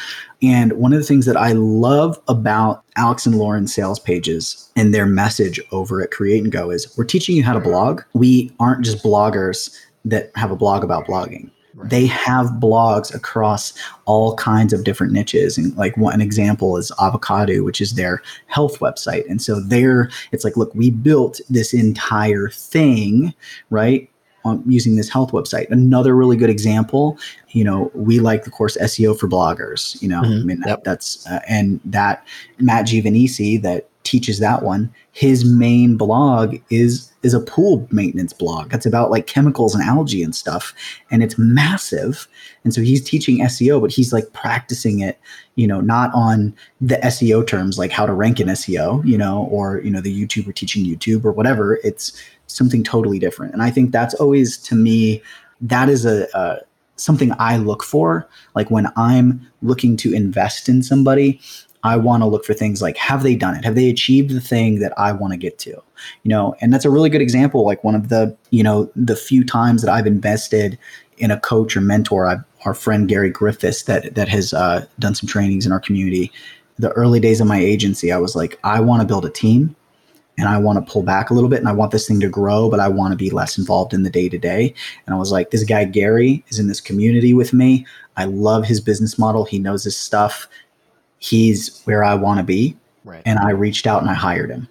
And 0.42 0.72
one 0.74 0.92
of 0.92 0.98
the 0.98 1.04
things 1.04 1.26
that 1.26 1.36
I 1.36 1.52
love 1.52 2.20
about 2.28 2.84
Alex 2.96 3.26
and 3.26 3.36
Lauren's 3.38 3.74
sales 3.74 3.98
pages 3.98 4.70
and 4.76 4.94
their 4.94 5.06
message 5.06 5.60
over 5.70 6.02
at 6.02 6.10
Create 6.10 6.42
and 6.42 6.52
Go 6.52 6.70
is 6.70 6.96
we're 6.96 7.04
teaching 7.04 7.36
you 7.36 7.42
how 7.42 7.52
to 7.52 7.60
blog. 7.60 8.02
We 8.12 8.52
aren't 8.58 8.84
just 8.84 9.04
bloggers 9.04 9.76
that 10.04 10.30
have 10.34 10.50
a 10.50 10.56
blog 10.56 10.84
about 10.84 11.06
blogging. 11.06 11.50
Right. 11.74 11.88
They 11.88 12.06
have 12.06 12.46
blogs 12.60 13.14
across 13.14 13.72
all 14.04 14.36
kinds 14.36 14.74
of 14.74 14.84
different 14.84 15.14
niches. 15.14 15.56
And 15.56 15.74
like 15.76 15.96
one 15.96 16.20
example 16.20 16.76
is 16.76 16.92
Avocadu, 16.98 17.64
which 17.64 17.80
is 17.80 17.94
their 17.94 18.20
health 18.46 18.80
website. 18.80 19.28
And 19.30 19.40
so 19.40 19.58
there 19.58 20.10
it's 20.32 20.44
like, 20.44 20.56
look, 20.56 20.74
we 20.74 20.90
built 20.90 21.40
this 21.48 21.72
entire 21.72 22.50
thing, 22.50 23.32
right? 23.70 24.10
On 24.44 24.62
using 24.66 24.96
this 24.96 25.08
health 25.08 25.32
website. 25.32 25.70
Another 25.70 26.14
really 26.16 26.36
good 26.36 26.50
example, 26.50 27.18
you 27.50 27.64
know, 27.64 27.90
we 27.94 28.18
like 28.18 28.44
the 28.44 28.50
course 28.50 28.76
SEO 28.78 29.18
for 29.18 29.28
bloggers. 29.28 30.00
You 30.02 30.08
know, 30.08 30.22
mm-hmm. 30.22 30.42
I 30.42 30.44
mean 30.44 30.60
that, 30.60 30.68
yep. 30.68 30.84
that's 30.84 31.26
uh, 31.26 31.40
and 31.48 31.80
that 31.84 32.26
Matt 32.58 32.86
Giovanisci 32.86 33.60
that 33.62 33.88
teaches 34.04 34.38
that 34.40 34.62
one. 34.62 34.92
His 35.12 35.44
main 35.44 35.96
blog 35.96 36.56
is 36.70 37.12
is 37.22 37.34
a 37.34 37.40
pool 37.40 37.86
maintenance 37.90 38.32
blog. 38.32 38.70
That's 38.70 38.86
about 38.86 39.10
like 39.10 39.26
chemicals 39.26 39.74
and 39.74 39.84
algae 39.84 40.22
and 40.22 40.34
stuff, 40.34 40.74
and 41.10 41.22
it's 41.22 41.38
massive. 41.38 42.26
And 42.64 42.74
so 42.74 42.80
he's 42.80 43.02
teaching 43.02 43.38
SEO, 43.40 43.80
but 43.80 43.90
he's 43.90 44.12
like 44.12 44.32
practicing 44.32 45.00
it, 45.00 45.20
you 45.54 45.66
know, 45.66 45.80
not 45.80 46.10
on 46.14 46.54
the 46.80 46.96
SEO 46.96 47.46
terms 47.46 47.78
like 47.78 47.90
how 47.90 48.06
to 48.06 48.12
rank 48.12 48.40
in 48.40 48.48
SEO, 48.48 49.04
you 49.06 49.18
know, 49.18 49.48
or 49.50 49.80
you 49.80 49.90
know 49.90 50.00
the 50.00 50.26
YouTuber 50.26 50.54
teaching 50.54 50.84
YouTube 50.84 51.24
or 51.24 51.32
whatever. 51.32 51.78
It's 51.84 52.12
something 52.52 52.82
totally 52.82 53.18
different. 53.18 53.52
And 53.52 53.62
I 53.62 53.70
think 53.70 53.92
that's 53.92 54.14
always 54.14 54.56
to 54.58 54.74
me 54.74 55.22
that 55.60 55.88
is 55.88 56.04
a, 56.04 56.26
a 56.34 56.58
something 56.96 57.32
I 57.38 57.56
look 57.56 57.82
for. 57.82 58.28
Like 58.54 58.70
when 58.70 58.88
I'm 58.96 59.46
looking 59.62 59.96
to 59.98 60.12
invest 60.12 60.68
in 60.68 60.82
somebody, 60.82 61.40
I 61.84 61.96
want 61.96 62.22
to 62.22 62.26
look 62.26 62.44
for 62.44 62.54
things 62.54 62.80
like 62.80 62.96
have 62.96 63.22
they 63.22 63.34
done 63.34 63.56
it? 63.56 63.64
Have 63.64 63.74
they 63.74 63.88
achieved 63.88 64.30
the 64.30 64.40
thing 64.40 64.78
that 64.80 64.92
I 64.96 65.12
want 65.12 65.32
to 65.32 65.36
get 65.36 65.58
to? 65.60 65.70
You 65.70 66.28
know, 66.28 66.54
and 66.60 66.72
that's 66.72 66.84
a 66.84 66.90
really 66.90 67.10
good 67.10 67.22
example. 67.22 67.64
Like 67.64 67.82
one 67.82 67.94
of 67.94 68.08
the, 68.08 68.36
you 68.50 68.62
know, 68.62 68.90
the 68.94 69.16
few 69.16 69.44
times 69.44 69.82
that 69.82 69.90
I've 69.90 70.06
invested 70.06 70.78
in 71.18 71.30
a 71.30 71.40
coach 71.40 71.76
or 71.76 71.80
mentor, 71.80 72.26
I've, 72.26 72.44
our 72.64 72.74
friend 72.74 73.08
Gary 73.08 73.30
Griffiths 73.30 73.84
that 73.84 74.14
that 74.14 74.28
has 74.28 74.52
uh, 74.52 74.86
done 74.98 75.14
some 75.14 75.28
trainings 75.28 75.66
in 75.66 75.72
our 75.72 75.80
community. 75.80 76.30
The 76.78 76.92
early 76.92 77.20
days 77.20 77.40
of 77.40 77.46
my 77.46 77.58
agency, 77.58 78.12
I 78.12 78.18
was 78.18 78.34
like, 78.34 78.58
I 78.64 78.80
want 78.80 79.02
to 79.02 79.06
build 79.06 79.26
a 79.26 79.30
team 79.30 79.74
and 80.38 80.48
I 80.48 80.58
want 80.58 80.84
to 80.84 80.92
pull 80.92 81.02
back 81.02 81.30
a 81.30 81.34
little 81.34 81.50
bit 81.50 81.58
and 81.58 81.68
I 81.68 81.72
want 81.72 81.92
this 81.92 82.08
thing 82.08 82.20
to 82.20 82.28
grow, 82.28 82.70
but 82.70 82.80
I 82.80 82.88
want 82.88 83.12
to 83.12 83.16
be 83.16 83.30
less 83.30 83.58
involved 83.58 83.92
in 83.92 84.02
the 84.02 84.10
day 84.10 84.28
to 84.28 84.38
day. 84.38 84.74
And 85.06 85.14
I 85.14 85.18
was 85.18 85.30
like, 85.30 85.50
this 85.50 85.62
guy, 85.64 85.84
Gary, 85.84 86.42
is 86.48 86.58
in 86.58 86.68
this 86.68 86.80
community 86.80 87.34
with 87.34 87.52
me. 87.52 87.86
I 88.16 88.24
love 88.24 88.64
his 88.64 88.80
business 88.80 89.18
model. 89.18 89.44
He 89.44 89.58
knows 89.58 89.84
his 89.84 89.96
stuff. 89.96 90.48
he's 91.22 91.80
where 91.84 92.02
I 92.02 92.14
want 92.14 92.38
to 92.38 92.44
be. 92.44 92.76
Right. 93.04 93.22
And 93.24 93.38
I 93.38 93.50
reached 93.50 93.86
out 93.86 94.02
and 94.02 94.10
I 94.10 94.14
hired 94.14 94.50
him. 94.50 94.68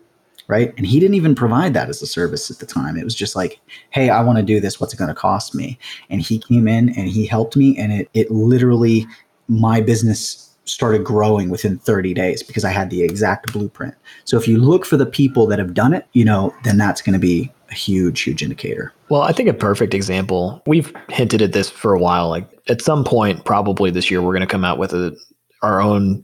Right. 0.47 0.73
And 0.75 0.85
he 0.85 0.99
didn't 0.99 1.15
even 1.15 1.33
provide 1.33 1.73
that 1.75 1.87
as 1.87 2.01
a 2.01 2.07
service 2.07 2.51
at 2.51 2.59
the 2.59 2.65
time. 2.65 2.97
It 2.97 3.05
was 3.05 3.15
just 3.15 3.37
like, 3.37 3.61
hey, 3.91 4.09
I 4.09 4.21
want 4.21 4.37
to 4.37 4.43
do 4.43 4.59
this. 4.59 4.81
What's 4.81 4.93
it 4.93 4.97
going 4.97 5.07
to 5.07 5.15
cost 5.15 5.55
me? 5.55 5.79
And 6.09 6.21
he 6.21 6.39
came 6.39 6.67
in 6.67 6.89
and 6.89 7.07
he 7.07 7.25
helped 7.25 7.55
me. 7.55 7.77
And 7.77 7.93
it, 7.93 8.09
it 8.13 8.29
literally, 8.31 9.07
my 9.47 9.79
business 9.79 10.50
started 10.65 11.03
growing 11.03 11.49
within 11.49 11.77
30 11.79 12.13
days 12.13 12.43
because 12.43 12.63
I 12.63 12.69
had 12.69 12.89
the 12.89 13.03
exact 13.03 13.51
blueprint. 13.51 13.95
So 14.25 14.37
if 14.37 14.47
you 14.47 14.57
look 14.57 14.85
for 14.85 14.97
the 14.97 15.05
people 15.05 15.47
that 15.47 15.59
have 15.59 15.73
done 15.73 15.93
it, 15.93 16.05
you 16.13 16.23
know, 16.23 16.53
then 16.63 16.77
that's 16.77 17.01
going 17.01 17.13
to 17.13 17.19
be 17.19 17.51
a 17.69 17.73
huge, 17.73 18.21
huge 18.21 18.43
indicator. 18.43 18.93
Well, 19.09 19.21
I 19.21 19.31
think 19.31 19.49
a 19.49 19.53
perfect 19.53 19.93
example, 19.93 20.61
we've 20.67 20.93
hinted 21.09 21.41
at 21.41 21.53
this 21.53 21.69
for 21.69 21.93
a 21.93 21.99
while. 21.99 22.29
Like 22.29 22.47
at 22.69 22.81
some 22.81 23.03
point, 23.03 23.43
probably 23.45 23.89
this 23.89 24.11
year, 24.11 24.21
we're 24.21 24.33
going 24.33 24.41
to 24.41 24.47
come 24.47 24.65
out 24.65 24.77
with 24.77 24.93
a, 24.93 25.15
our 25.61 25.81
own 25.81 26.23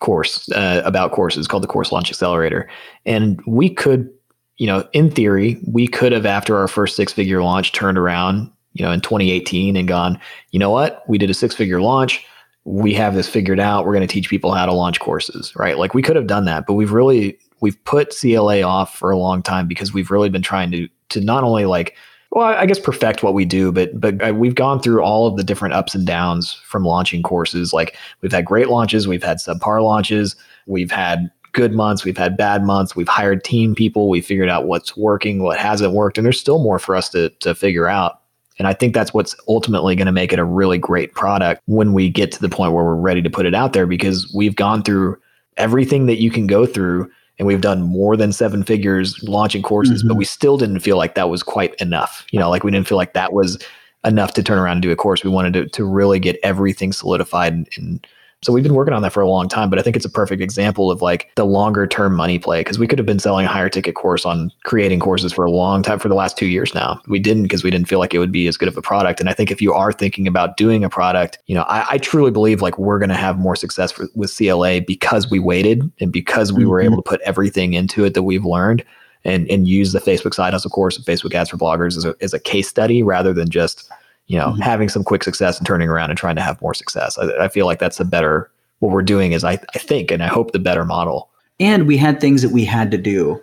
course 0.00 0.50
uh, 0.52 0.82
about 0.84 1.12
courses 1.12 1.46
called 1.46 1.62
the 1.62 1.68
Course 1.68 1.92
Launch 1.92 2.10
Accelerator. 2.10 2.68
And 3.04 3.40
we 3.46 3.70
could, 3.70 4.10
you 4.56 4.66
know, 4.66 4.88
in 4.92 5.10
theory, 5.10 5.60
we 5.66 5.86
could 5.86 6.12
have, 6.12 6.26
after 6.26 6.56
our 6.56 6.68
first 6.68 6.96
six 6.96 7.12
figure 7.12 7.42
launch, 7.42 7.72
turned 7.72 7.98
around, 7.98 8.50
you 8.72 8.84
know, 8.84 8.92
in 8.92 9.00
2018 9.00 9.76
and 9.76 9.88
gone, 9.88 10.20
you 10.50 10.58
know 10.58 10.70
what, 10.70 11.02
we 11.08 11.18
did 11.18 11.30
a 11.30 11.34
six 11.34 11.54
figure 11.54 11.80
launch. 11.80 12.24
We 12.68 12.92
have 12.94 13.14
this 13.14 13.28
figured 13.28 13.60
out. 13.60 13.86
We're 13.86 13.94
going 13.94 14.06
to 14.06 14.12
teach 14.12 14.28
people 14.28 14.52
how 14.52 14.66
to 14.66 14.72
launch 14.72 15.00
courses, 15.00 15.54
right? 15.56 15.78
Like 15.78 15.94
we 15.94 16.02
could 16.02 16.16
have 16.16 16.26
done 16.26 16.44
that, 16.44 16.66
but 16.66 16.74
we've 16.74 16.92
really 16.92 17.38
we've 17.60 17.82
put 17.84 18.14
CLA 18.18 18.62
off 18.62 18.96
for 18.96 19.10
a 19.10 19.16
long 19.16 19.42
time 19.42 19.66
because 19.66 19.92
we've 19.92 20.10
really 20.10 20.28
been 20.28 20.42
trying 20.42 20.70
to 20.72 20.88
to 21.10 21.20
not 21.20 21.44
only 21.44 21.64
like 21.64 21.96
well, 22.30 22.46
I 22.46 22.66
guess 22.66 22.78
perfect 22.78 23.22
what 23.22 23.32
we 23.32 23.46
do, 23.46 23.72
but 23.72 23.98
but 23.98 24.22
uh, 24.22 24.34
we've 24.34 24.54
gone 24.54 24.80
through 24.80 25.02
all 25.02 25.26
of 25.26 25.36
the 25.36 25.44
different 25.44 25.74
ups 25.74 25.94
and 25.94 26.06
downs 26.06 26.52
from 26.52 26.84
launching 26.84 27.22
courses. 27.22 27.72
Like 27.72 27.96
we've 28.20 28.32
had 28.32 28.44
great 28.44 28.68
launches, 28.68 29.08
we've 29.08 29.22
had 29.22 29.38
subpar 29.38 29.82
launches, 29.82 30.36
we've 30.66 30.90
had 30.90 31.30
good 31.52 31.72
months, 31.72 32.04
we've 32.04 32.18
had 32.18 32.36
bad 32.36 32.64
months, 32.64 32.94
we've 32.94 33.08
hired 33.08 33.44
team 33.44 33.74
people, 33.74 34.10
we 34.10 34.20
figured 34.20 34.50
out 34.50 34.66
what's 34.66 34.94
working, 34.96 35.42
what 35.42 35.58
hasn't 35.58 35.94
worked, 35.94 36.18
and 36.18 36.24
there's 36.24 36.40
still 36.40 36.62
more 36.62 36.78
for 36.78 36.94
us 36.94 37.08
to 37.10 37.30
to 37.40 37.54
figure 37.54 37.88
out. 37.88 38.20
And 38.58 38.66
I 38.66 38.72
think 38.72 38.94
that's 38.94 39.14
what's 39.14 39.36
ultimately 39.46 39.94
going 39.94 40.06
to 40.06 40.12
make 40.12 40.32
it 40.32 40.38
a 40.38 40.44
really 40.44 40.78
great 40.78 41.14
product 41.14 41.62
when 41.66 41.92
we 41.92 42.08
get 42.08 42.32
to 42.32 42.40
the 42.40 42.48
point 42.48 42.72
where 42.72 42.84
we're 42.84 42.94
ready 42.94 43.22
to 43.22 43.30
put 43.30 43.46
it 43.46 43.54
out 43.54 43.72
there 43.72 43.86
because 43.86 44.32
we've 44.34 44.56
gone 44.56 44.82
through 44.82 45.16
everything 45.56 46.06
that 46.06 46.20
you 46.20 46.30
can 46.30 46.46
go 46.46 46.66
through 46.66 47.10
and 47.38 47.46
we've 47.46 47.60
done 47.60 47.82
more 47.82 48.16
than 48.16 48.32
seven 48.32 48.64
figures 48.64 49.22
launching 49.22 49.62
courses, 49.62 50.00
mm-hmm. 50.00 50.08
but 50.08 50.16
we 50.16 50.24
still 50.24 50.56
didn't 50.56 50.80
feel 50.80 50.96
like 50.96 51.14
that 51.14 51.30
was 51.30 51.42
quite 51.42 51.74
enough. 51.76 52.26
You 52.30 52.40
know, 52.40 52.50
like 52.50 52.64
we 52.64 52.70
didn't 52.70 52.88
feel 52.88 52.98
like 52.98 53.12
that 53.12 53.32
was 53.32 53.62
enough 54.04 54.34
to 54.34 54.42
turn 54.42 54.58
around 54.58 54.72
and 54.72 54.82
do 54.82 54.90
a 54.90 54.96
course. 54.96 55.22
We 55.22 55.30
wanted 55.30 55.52
to, 55.54 55.68
to 55.68 55.84
really 55.84 56.18
get 56.18 56.38
everything 56.42 56.92
solidified 56.92 57.52
and, 57.52 57.68
and 57.76 58.06
so 58.42 58.52
we've 58.52 58.62
been 58.62 58.74
working 58.74 58.94
on 58.94 59.02
that 59.02 59.12
for 59.12 59.20
a 59.20 59.28
long 59.28 59.48
time, 59.48 59.68
but 59.68 59.80
I 59.80 59.82
think 59.82 59.96
it's 59.96 60.04
a 60.04 60.10
perfect 60.10 60.40
example 60.40 60.92
of 60.92 61.02
like 61.02 61.30
the 61.34 61.44
longer 61.44 61.88
term 61.88 62.14
money 62.14 62.38
play 62.38 62.60
because 62.60 62.78
we 62.78 62.86
could 62.86 62.98
have 62.98 63.06
been 63.06 63.18
selling 63.18 63.46
a 63.46 63.48
higher 63.48 63.68
ticket 63.68 63.96
course 63.96 64.24
on 64.24 64.52
creating 64.62 65.00
courses 65.00 65.32
for 65.32 65.44
a 65.44 65.50
long 65.50 65.82
time 65.82 65.98
for 65.98 66.08
the 66.08 66.14
last 66.14 66.38
two 66.38 66.46
years 66.46 66.72
now. 66.72 67.00
We 67.08 67.18
didn't 67.18 67.42
because 67.42 67.64
we 67.64 67.70
didn't 67.70 67.88
feel 67.88 67.98
like 67.98 68.14
it 68.14 68.20
would 68.20 68.30
be 68.30 68.46
as 68.46 68.56
good 68.56 68.68
of 68.68 68.76
a 68.76 68.82
product. 68.82 69.18
And 69.18 69.28
I 69.28 69.32
think 69.32 69.50
if 69.50 69.60
you 69.60 69.74
are 69.74 69.92
thinking 69.92 70.28
about 70.28 70.56
doing 70.56 70.84
a 70.84 70.88
product, 70.88 71.38
you 71.46 71.54
know, 71.56 71.62
I, 71.62 71.94
I 71.94 71.98
truly 71.98 72.30
believe 72.30 72.62
like 72.62 72.78
we're 72.78 73.00
going 73.00 73.08
to 73.08 73.16
have 73.16 73.38
more 73.38 73.56
success 73.56 73.90
for, 73.90 74.06
with 74.14 74.34
CLA 74.36 74.82
because 74.82 75.28
we 75.28 75.40
waited 75.40 75.90
and 75.98 76.12
because 76.12 76.52
we 76.52 76.60
mm-hmm. 76.60 76.70
were 76.70 76.80
able 76.80 76.96
to 76.96 77.02
put 77.02 77.20
everything 77.22 77.74
into 77.74 78.04
it 78.04 78.14
that 78.14 78.22
we've 78.22 78.44
learned 78.44 78.84
and 79.24 79.50
and 79.50 79.66
use 79.66 79.92
the 79.92 80.00
Facebook 80.00 80.32
side 80.32 80.52
hustle 80.52 80.70
course 80.70 80.96
and 80.96 81.04
Facebook 81.04 81.34
ads 81.34 81.50
for 81.50 81.56
bloggers 81.56 81.96
as 81.96 82.04
a, 82.04 82.14
as 82.20 82.32
a 82.32 82.38
case 82.38 82.68
study 82.68 83.02
rather 83.02 83.32
than 83.32 83.50
just 83.50 83.90
you 84.28 84.38
know, 84.38 84.48
mm-hmm. 84.48 84.60
having 84.60 84.88
some 84.88 85.02
quick 85.02 85.24
success 85.24 85.58
and 85.58 85.66
turning 85.66 85.88
around 85.88 86.10
and 86.10 86.18
trying 86.18 86.36
to 86.36 86.42
have 86.42 86.60
more 86.62 86.74
success. 86.74 87.18
I, 87.18 87.44
I 87.44 87.48
feel 87.48 87.66
like 87.66 87.80
that's 87.80 87.98
a 87.98 88.04
better 88.04 88.50
what 88.78 88.92
we're 88.92 89.02
doing 89.02 89.32
is 89.32 89.42
I, 89.42 89.58
I 89.74 89.78
think 89.78 90.10
and 90.10 90.22
I 90.22 90.28
hope 90.28 90.52
the 90.52 90.58
better 90.58 90.84
model. 90.84 91.28
And 91.58 91.88
we 91.88 91.96
had 91.96 92.20
things 92.20 92.42
that 92.42 92.52
we 92.52 92.64
had 92.64 92.90
to 92.92 92.98
do 92.98 93.42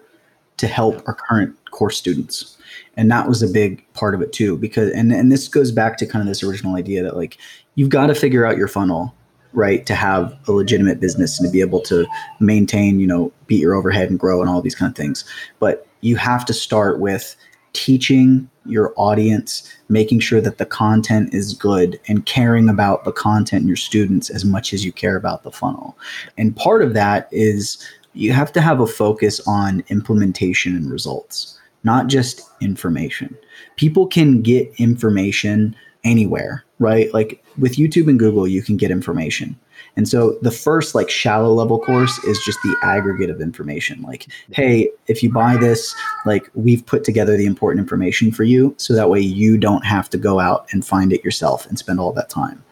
to 0.58 0.68
help 0.68 1.04
our 1.08 1.14
current 1.14 1.54
course 1.72 1.98
students. 1.98 2.58
And 2.96 3.12
that 3.12 3.28
was 3.28 3.44
a 3.44 3.48
big 3.48 3.86
part 3.94 4.16
of 4.16 4.22
it 4.22 4.32
too, 4.32 4.58
because 4.58 4.92
and, 4.94 5.12
and 5.12 5.32
this 5.32 5.50
goes 5.50 5.72
back 5.72 5.98
to 5.98 6.06
kind 6.06 6.22
of 6.22 6.28
this 6.28 6.44
original 6.44 6.76
idea 6.76 7.04
that 7.04 7.18
like 7.18 7.38
you've 7.76 7.90
got 7.90 8.08
to 8.08 8.16
figure 8.16 8.46
out 8.46 8.58
your 8.58 8.70
funnel, 8.70 9.14
right, 9.52 9.86
to 9.86 9.96
have 9.96 10.38
a 10.48 10.54
legitimate 10.54 11.02
business 11.02 11.38
and 11.38 11.48
to 11.48 11.52
be 11.52 11.60
able 11.60 11.82
to 11.82 12.06
maintain, 12.40 13.02
you 13.02 13.08
know, 13.08 13.34
beat 13.48 13.60
your 13.60 13.74
overhead 13.74 14.10
and 14.10 14.20
grow 14.20 14.40
and 14.40 14.50
all 14.50 14.62
these 14.62 14.76
kind 14.76 14.90
of 14.90 14.96
things. 14.96 15.26
But 15.60 15.86
you 16.00 16.16
have 16.16 16.46
to 16.46 16.54
start 16.54 17.00
with 17.00 17.36
teaching 17.76 18.50
your 18.66 18.94
audience, 18.96 19.72
making 19.90 20.20
sure 20.20 20.42
that 20.42 20.58
the 20.58 20.66
content 20.66 21.34
is 21.34 21.54
good, 21.54 22.00
and 22.08 22.26
caring 22.26 22.68
about 22.70 23.04
the 23.04 23.12
content 23.12 23.62
and 23.62 23.68
your 23.68 23.76
students 23.76 24.30
as 24.30 24.44
much 24.44 24.74
as 24.74 24.84
you 24.84 24.92
care 24.92 25.16
about 25.16 25.44
the 25.44 25.52
funnel. 25.52 25.96
And 26.38 26.56
part 26.56 26.82
of 26.82 26.94
that 26.94 27.28
is 27.32 27.78
you 28.14 28.32
have 28.32 28.52
to 28.54 28.62
have 28.62 28.80
a 28.80 28.88
focus 28.88 29.40
on 29.46 29.84
implementation 29.90 30.76
and 30.76 30.90
results, 30.90 31.60
not 31.84 32.08
just 32.08 32.42
information. 32.62 33.38
People 33.76 34.08
can 34.08 34.42
get 34.42 34.74
information 34.78 35.76
anywhere, 36.04 36.64
right? 36.80 37.14
Like 37.14 37.44
with 37.58 37.76
YouTube 37.76 38.08
and 38.08 38.18
Google, 38.18 38.48
you 38.48 38.64
can 38.64 38.78
get 38.78 38.90
information. 38.90 39.60
And 39.98 40.08
so 40.08 40.38
the 40.42 40.52
first 40.52 40.94
like 40.94 41.10
shallow 41.10 41.54
level 41.54 41.80
course 41.80 42.22
is 42.26 42.40
just 42.44 42.60
the 42.64 42.76
aggregate 42.84 43.30
of 43.30 43.42
information. 43.42 44.02
Like, 44.02 44.28
hey, 44.52 44.90
if 45.08 45.24
you 45.24 45.32
buy 45.32 45.58
this, 45.58 45.96
like 46.26 46.50
we've 46.54 46.86
put 46.86 47.04
together 47.04 47.38
the 47.38 47.46
important 47.46 47.82
information 47.82 48.32
for 48.32 48.44
you 48.44 48.74
so 48.78 48.94
that 48.94 49.10
way 49.10 49.22
you 49.22 49.58
don't 49.58 49.86
have 49.86 50.10
to 50.10 50.18
go 50.18 50.40
out 50.40 50.68
and 50.72 50.86
find 50.86 51.14
it 51.14 51.24
yourself 51.24 51.66
and 51.68 51.80
spend 51.80 52.00
all 52.00 52.12
that 52.14 52.30
time. 52.30 52.64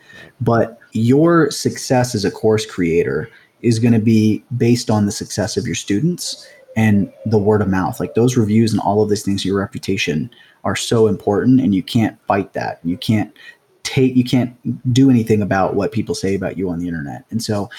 But 0.42 0.80
your 0.92 1.50
success 1.52 2.14
as 2.14 2.26
a 2.26 2.32
course 2.32 2.66
creator 2.66 3.30
is 3.62 3.80
going 3.80 3.94
to 3.94 4.00
be 4.00 4.44
based 4.58 4.90
on 4.92 5.06
the 5.06 5.12
success 5.12 5.56
of 5.56 5.66
your 5.66 5.76
students 5.76 6.48
and 6.76 7.12
the 7.26 7.38
word 7.38 7.62
of 7.62 7.70
mouth. 7.70 8.00
Like 8.00 8.16
those 8.16 8.36
reviews 8.36 8.74
and 8.74 8.82
all 8.82 9.02
of 9.02 9.10
these 9.10 9.24
things, 9.24 9.46
your 9.46 9.58
reputation 9.58 10.30
are 10.64 10.76
so 10.76 11.08
important 11.08 11.62
and 11.62 11.74
you 11.74 11.84
can't 11.84 12.18
fight 12.28 12.54
that. 12.54 12.80
You 12.84 12.98
can't 12.98 13.34
take 13.84 14.16
you 14.16 14.24
can't 14.24 14.56
do 14.94 15.10
anything 15.10 15.42
about 15.42 15.76
what 15.76 15.92
people 15.92 16.16
say 16.16 16.36
about 16.36 16.58
you 16.58 16.70
on 16.70 16.80
the 16.80 16.88
internet. 16.88 17.26
And 17.30 17.44
so 17.44 17.70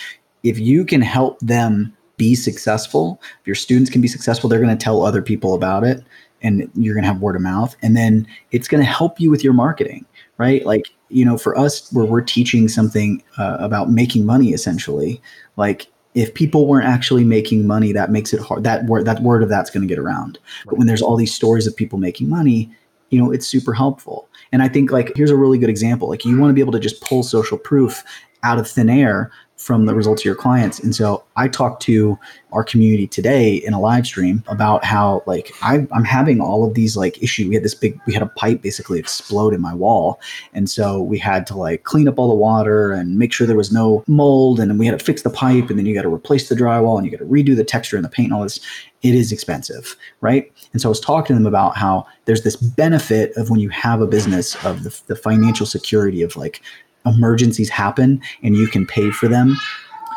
if 0.43 0.59
you 0.59 0.85
can 0.85 1.01
help 1.01 1.38
them 1.40 1.97
be 2.17 2.35
successful, 2.35 3.21
if 3.40 3.47
your 3.47 3.57
students 3.57 3.90
can 3.90 4.01
be 4.01 4.09
successful, 4.09 4.49
they're 4.49 4.61
going 4.61 4.77
to 4.77 4.83
tell 4.83 5.05
other 5.05 5.23
people 5.23 5.55
about 5.55 5.85
it 5.85 6.03
and 6.43 6.71
you're 6.75 6.95
going 6.95 7.03
to 7.03 7.09
have 7.09 7.21
word 7.21 7.37
of 7.37 7.43
mouth 7.43 7.75
and 7.83 7.97
then 7.97 8.27
it's 8.53 8.69
going 8.69 8.83
to 8.83 8.88
help 8.88 9.19
you 9.19 9.31
with 9.31 9.43
your 9.43 9.55
marketing, 9.55 10.05
right? 10.38 10.64
Like, 10.64 10.90
you 11.09 11.25
know, 11.25 11.38
for 11.38 11.57
us 11.59 11.90
where 11.93 12.05
we're 12.05 12.21
teaching 12.21 12.69
something 12.69 13.23
uh, 13.38 13.57
about 13.59 13.90
making 13.90 14.27
money 14.27 14.53
essentially, 14.53 15.21
like 15.57 15.90
if 16.14 16.33
people 16.35 16.69
weren't 16.69 16.87
actually 16.87 17.25
making 17.25 17.67
money, 17.67 17.93
that 17.93 18.11
makes 18.11 18.33
it 18.33 18.40
hard. 18.40 18.62
That 18.62 18.85
word, 18.85 19.05
that 19.07 19.21
word 19.21 19.43
of 19.43 19.49
that's 19.49 19.71
going 19.71 19.87
to 19.87 19.93
get 19.93 19.99
around. 19.99 20.38
But 20.67 20.79
when 20.79 20.87
there's 20.87 21.03
all 21.03 21.17
these 21.17 21.35
stories 21.35 21.67
of 21.67 21.75
people 21.75 21.99
making 21.99 22.29
money, 22.29 22.71
you 23.11 23.19
know, 23.19 23.33
it's 23.33 23.47
super 23.47 23.73
helpful. 23.73 24.29
And 24.55 24.62
I 24.62 24.69
think 24.69 24.93
like 24.93 25.11
here's 25.17 25.33
a 25.33 25.37
really 25.37 25.59
good 25.59 25.69
example. 25.69 26.09
Like 26.09 26.25
you 26.25 26.38
want 26.38 26.51
to 26.51 26.55
be 26.55 26.61
able 26.61 26.71
to 26.75 26.79
just 26.79 27.01
pull 27.01 27.25
social 27.25 27.59
proof 27.59 28.05
out 28.45 28.59
of 28.59 28.69
thin 28.69 28.89
air 28.89 29.33
from 29.57 29.87
the 29.87 29.95
results 29.95 30.21
of 30.23 30.27
your 30.27 30.35
clients. 30.35 30.81
And 30.81 30.95
so 30.95 31.25
I 31.37 31.49
talked 31.49 31.81
to 31.85 32.19
our 32.53 32.65
community 32.65 33.07
today 33.07 33.55
in 33.55 33.73
a 33.73 33.81
live 33.81 34.07
stream 34.07 34.43
about 34.49 34.85
how 34.85 35.23
like 35.27 35.53
I, 35.63 35.87
I'm 35.93 36.05
having 36.05 36.41
all 36.41 36.67
of 36.67 36.75
these 36.75 36.97
like 36.97 37.23
issues. 37.23 37.49
We 37.49 37.55
had 37.55 37.65
this 37.65 37.75
big, 37.75 37.99
we 38.07 38.13
had 38.13 38.23
a 38.23 38.27
pipe 38.27 38.63
basically 38.63 38.99
explode 38.99 39.55
in 39.55 39.61
my 39.61 39.73
wall. 39.73 40.21
And 40.53 40.69
so 40.69 41.01
we 41.01 41.19
had 41.19 41.47
to 41.49 41.57
like 41.57 41.85
clean 41.85 42.09
up 42.09 42.19
all 42.19 42.29
the 42.29 42.35
water 42.35 42.93
and 42.93 43.19
make 43.19 43.33
sure 43.33 43.47
there 43.47 43.57
was 43.57 43.73
no 43.73 44.05
mold. 44.07 44.61
And 44.61 44.71
then 44.71 44.77
we 44.77 44.87
had 44.87 44.99
to 44.99 45.05
fix 45.05 45.23
the 45.23 45.31
pipe 45.31 45.71
and 45.71 45.79
then 45.79 45.87
you 45.87 45.95
got 45.95 46.03
to 46.03 46.13
replace 46.13 46.49
the 46.49 46.57
drywall 46.57 46.97
and 46.97 47.07
you 47.07 47.11
got 47.11 47.25
to 47.25 47.31
redo 47.31 47.57
the 47.57 47.65
texture 47.65 47.97
and 47.97 48.05
the 48.05 48.11
paint 48.11 48.27
and 48.27 48.35
all 48.35 48.43
this. 48.43 48.61
It 49.03 49.15
is 49.15 49.33
expensive, 49.33 49.97
right? 50.21 50.51
And 50.73 50.81
so 50.81 50.89
I 50.89 50.91
was 50.91 51.01
talking 51.01 51.29
to 51.29 51.35
them 51.35 51.47
about 51.47 51.77
how 51.77 52.07
there's 52.25 52.43
this 52.43 52.57
benefit 52.57 53.37
of 53.37 53.51
when 53.51 53.61
you 53.61 53.69
have 53.69 54.01
a 54.01 54.07
business 54.07 54.63
of 54.65 54.83
the, 54.83 55.01
the 55.07 55.17
financial 55.17 55.67
security 55.67 56.23
of 56.23 56.37
like 56.37 56.63
emergencies 57.07 57.69
happen 57.69 58.21
and 58.43 58.57
you 58.57 58.67
can 58.67 58.87
pay 58.87 59.11
for 59.11 59.29
them 59.29 59.57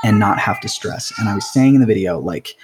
and 0.04 0.20
not 0.20 0.40
have 0.40 0.60
to 0.62 0.70
stress. 0.70 1.12
And 1.20 1.30
I 1.30 1.36
was 1.36 1.52
saying 1.52 1.76
in 1.76 1.82
the 1.82 1.88
video, 1.88 2.20
like, 2.20 2.56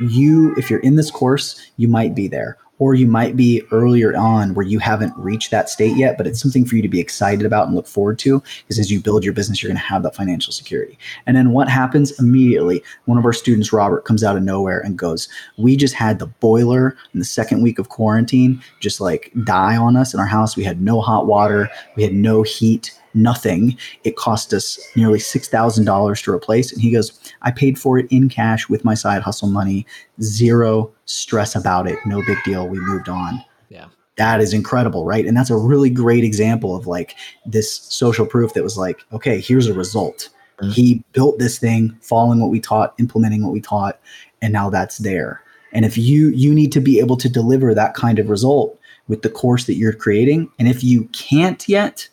you, 0.00 0.54
if 0.56 0.70
you're 0.70 0.80
in 0.80 0.96
this 0.96 1.10
course, 1.10 1.60
you 1.76 1.88
might 1.88 2.14
be 2.14 2.28
there, 2.28 2.58
or 2.78 2.94
you 2.94 3.06
might 3.06 3.36
be 3.36 3.62
earlier 3.70 4.16
on 4.16 4.54
where 4.54 4.66
you 4.66 4.80
haven't 4.80 5.16
reached 5.16 5.52
that 5.52 5.70
state 5.70 5.96
yet, 5.96 6.16
but 6.16 6.26
it's 6.26 6.42
something 6.42 6.64
for 6.64 6.74
you 6.74 6.82
to 6.82 6.88
be 6.88 6.98
excited 6.98 7.46
about 7.46 7.66
and 7.66 7.76
look 7.76 7.86
forward 7.86 8.18
to. 8.18 8.42
Because 8.62 8.80
as 8.80 8.90
you 8.90 9.00
build 9.00 9.22
your 9.22 9.32
business, 9.32 9.62
you're 9.62 9.68
going 9.68 9.80
to 9.80 9.86
have 9.86 10.02
that 10.02 10.16
financial 10.16 10.52
security. 10.52 10.98
And 11.26 11.36
then 11.36 11.52
what 11.52 11.68
happens 11.68 12.18
immediately? 12.18 12.82
One 13.04 13.18
of 13.18 13.24
our 13.24 13.32
students, 13.32 13.72
Robert, 13.72 14.04
comes 14.04 14.24
out 14.24 14.36
of 14.36 14.42
nowhere 14.42 14.80
and 14.80 14.98
goes, 14.98 15.28
We 15.58 15.76
just 15.76 15.94
had 15.94 16.18
the 16.18 16.26
boiler 16.26 16.96
in 17.14 17.20
the 17.20 17.24
second 17.24 17.62
week 17.62 17.78
of 17.78 17.88
quarantine 17.88 18.60
just 18.80 19.00
like 19.00 19.30
die 19.44 19.76
on 19.76 19.96
us 19.96 20.12
in 20.12 20.18
our 20.18 20.26
house. 20.26 20.56
We 20.56 20.64
had 20.64 20.80
no 20.80 21.00
hot 21.00 21.26
water, 21.26 21.70
we 21.94 22.02
had 22.02 22.14
no 22.14 22.42
heat 22.42 22.98
nothing. 23.14 23.76
It 24.04 24.16
cost 24.16 24.52
us 24.52 24.78
nearly 24.96 25.18
$6,000 25.18 26.24
to 26.24 26.32
replace. 26.32 26.72
And 26.72 26.80
he 26.80 26.90
goes, 26.90 27.32
I 27.42 27.50
paid 27.50 27.78
for 27.78 27.98
it 27.98 28.06
in 28.10 28.28
cash 28.28 28.68
with 28.68 28.84
my 28.84 28.94
side 28.94 29.22
hustle 29.22 29.48
money, 29.48 29.86
zero 30.20 30.92
stress 31.04 31.54
about 31.54 31.88
it, 31.88 31.98
no 32.06 32.22
big 32.26 32.38
deal. 32.44 32.68
We 32.68 32.80
moved 32.80 33.08
on. 33.08 33.44
Yeah. 33.68 33.86
That 34.16 34.40
is 34.40 34.52
incredible, 34.52 35.04
right? 35.04 35.26
And 35.26 35.36
that's 35.36 35.50
a 35.50 35.56
really 35.56 35.90
great 35.90 36.24
example 36.24 36.76
of 36.76 36.86
like 36.86 37.14
this 37.46 37.74
social 37.74 38.26
proof 38.26 38.54
that 38.54 38.62
was 38.62 38.76
like, 38.76 39.00
okay, 39.12 39.40
here's 39.40 39.66
a 39.66 39.74
result 39.74 40.28
Mm-hmm. 40.62 40.72
He 40.72 41.04
built 41.12 41.38
this 41.38 41.58
thing, 41.58 41.96
following 42.00 42.40
what 42.40 42.50
we 42.50 42.60
taught, 42.60 42.94
implementing 42.98 43.42
what 43.42 43.52
we 43.52 43.60
taught, 43.60 43.98
and 44.40 44.52
now 44.52 44.70
that's 44.70 44.98
there. 44.98 45.42
And 45.72 45.84
if 45.84 45.96
you 45.96 46.28
you 46.28 46.54
need 46.54 46.72
to 46.72 46.80
be 46.80 47.00
able 47.00 47.16
to 47.16 47.28
deliver 47.28 47.74
that 47.74 47.94
kind 47.94 48.18
of 48.18 48.28
result 48.28 48.78
with 49.08 49.22
the 49.22 49.30
course 49.30 49.64
that 49.66 49.74
you're 49.74 49.92
creating, 49.92 50.50
and 50.58 50.68
if 50.68 50.84
you 50.84 51.04
can't 51.06 51.68
yet, 51.68 52.08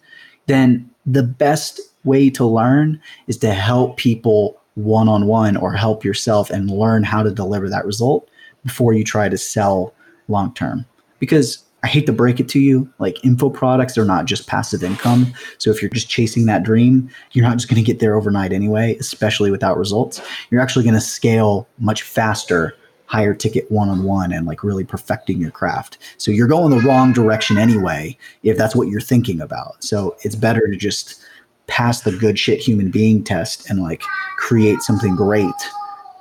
then 0.50 0.90
the 1.06 1.24
best 1.24 1.80
way 2.04 2.30
to 2.32 2.46
learn 2.46 3.00
is 3.28 3.38
to 3.38 3.54
help 3.54 3.98
people 3.98 4.60
one 4.76 5.08
on 5.10 5.28
one 5.28 5.58
or 5.58 5.74
help 5.74 6.04
yourself 6.04 6.50
and 6.50 6.72
learn 6.72 7.04
how 7.04 7.24
to 7.24 7.32
deliver 7.32 7.70
that 7.70 7.86
result 7.86 8.30
before 8.64 8.94
you 8.94 9.04
try 9.04 9.30
to 9.30 9.38
sell 9.38 9.94
long 10.28 10.54
term. 10.54 10.86
Because 11.20 11.64
I 11.84 11.88
hate 11.88 12.06
to 12.08 12.14
break 12.14 12.40
it 12.40 12.50
to 12.50 12.60
you, 12.60 12.92
like 13.00 13.24
info 13.24 13.50
products 13.50 13.98
are 13.98 14.06
not 14.06 14.26
just 14.26 14.48
passive 14.48 14.84
income. 14.84 15.34
So 15.60 15.70
if 15.70 15.82
you're 15.82 15.90
just 15.90 16.10
chasing 16.10 16.46
that 16.46 16.64
dream, 16.64 17.10
you're 17.32 17.46
not 17.46 17.58
just 17.58 17.70
going 17.70 17.82
to 17.82 17.86
get 17.86 18.00
there 18.00 18.16
overnight 18.16 18.52
anyway, 18.52 18.98
especially 19.00 19.50
without 19.50 19.78
results. 19.78 20.22
You're 20.50 20.62
actually 20.62 20.84
going 20.84 20.96
to 20.96 21.02
scale 21.02 21.68
much 21.80 22.04
faster, 22.04 22.76
higher 23.10 23.34
ticket 23.34 23.70
one 23.72 23.90
on 23.90 24.04
one, 24.04 24.32
and 24.32 24.46
like 24.46 24.64
really 24.64 24.84
perfecting 24.84 25.42
your 25.42 25.50
craft. 25.50 25.98
So 26.18 26.30
you're 26.30 26.48
going 26.48 26.70
the 26.70 26.88
wrong 26.88 27.12
direction 27.12 27.58
anyway, 27.58 28.16
if 28.44 28.56
that's 28.56 28.76
what 28.76 28.88
you're 28.88 29.02
thinking 29.02 29.42
about. 29.42 29.84
So 29.84 30.16
it's 30.22 30.36
better 30.36 30.68
to 30.68 30.78
just 30.78 31.20
pass 31.66 32.02
the 32.02 32.12
good 32.12 32.38
shit 32.38 32.60
human 32.60 32.92
being 32.92 33.24
test 33.24 33.68
and 33.68 33.82
like 33.82 34.04
create 34.38 34.82
something 34.82 35.16
great, 35.16 35.52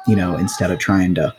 you 0.07 0.17
know, 0.17 0.37
instead 0.37 0.71
of 0.71 0.79
trying 0.79 1.15
to, 1.17 1.35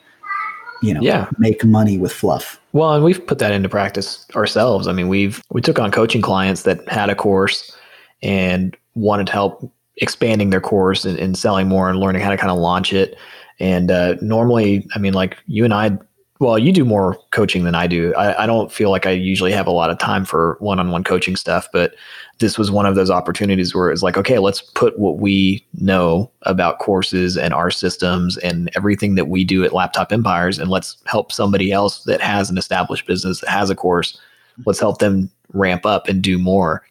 you 0.84 0.94
know, 0.94 1.02
yeah. 1.02 1.28
make 1.40 1.66
money 1.66 1.98
with 1.98 2.14
fluff. 2.14 2.62
Well, 2.74 2.94
and 2.94 3.04
we've 3.04 3.26
put 3.26 3.40
that 3.40 3.52
into 3.52 3.70
practice 3.70 4.28
ourselves. 4.36 4.88
I 4.88 4.94
mean, 4.94 5.08
we've 5.08 5.42
we 5.50 5.62
took 5.62 5.80
on 5.80 5.90
coaching 5.90 6.22
clients 6.22 6.62
that 6.64 6.88
had 6.88 7.10
a 7.10 7.16
course 7.16 7.76
and 8.22 8.78
wanted 8.94 9.30
help 9.30 9.72
expanding 9.98 10.52
their 10.52 10.62
course 10.62 11.06
and, 11.06 11.18
and 11.18 11.36
selling 11.36 11.68
more 11.68 11.90
and 11.90 12.00
learning 12.00 12.22
how 12.22 12.30
to 12.30 12.38
kind 12.38 12.52
of 12.52 12.60
launch 12.60 12.94
it. 12.94 13.18
And 13.60 13.92
uh, 13.92 14.16
normally, 14.22 14.88
I 14.96 15.00
mean, 15.00 15.14
like 15.14 15.38
you 15.48 15.66
and 15.66 15.74
I 15.74 15.98
well, 16.40 16.58
you 16.58 16.72
do 16.72 16.86
more 16.86 17.20
coaching 17.32 17.66
than 17.66 17.76
I 17.76 17.86
do. 17.86 18.14
I, 18.16 18.44
I, 18.44 18.48
don't 18.48 18.72
feel 18.72 18.92
like 18.92 19.06
I 19.06 19.12
usually 19.12 19.52
have 19.52 19.68
a 19.68 19.72
lot 19.72 19.90
of 19.90 19.98
time 19.98 20.24
for 20.24 20.56
one 20.62 20.80
on 20.80 20.90
one 20.90 21.04
coaching 21.04 21.36
stuff, 21.36 21.68
but 21.74 21.96
this 22.40 22.58
was 22.58 22.72
one 22.72 22.86
of 22.86 22.96
those 22.96 23.12
opportunities 23.12 23.76
where 23.76 23.92
it's 23.92 24.02
like, 24.02 24.16
okay, 24.16 24.40
let's 24.40 24.62
put 24.62 24.98
what 24.98 25.20
we 25.20 25.66
know 25.74 26.32
about 26.44 26.80
courses 26.80 27.38
and 27.38 27.54
our 27.54 27.70
systems 27.70 28.38
and 28.38 28.72
everything 28.74 29.16
that 29.16 29.28
we 29.28 29.44
do 29.44 29.66
at 29.66 29.74
Laptop 29.74 30.14
Empires, 30.14 30.60
and 30.60 30.70
let's 30.70 30.96
help 31.06 31.34
somebody 31.34 31.74
else 31.74 32.06
that 32.06 32.22
has 32.22 32.50
an 32.50 32.58
established 32.58 33.06
business 33.06 33.42
that 33.42 33.50
has 33.50 33.70
a 33.70 33.76
course. 33.76 34.18
Let's 34.66 34.80
help 34.80 35.00
them 35.00 35.30
ramp 35.52 35.86
up 35.86 36.08
and 36.08 36.22
do 36.22 36.40
more. 36.40 36.84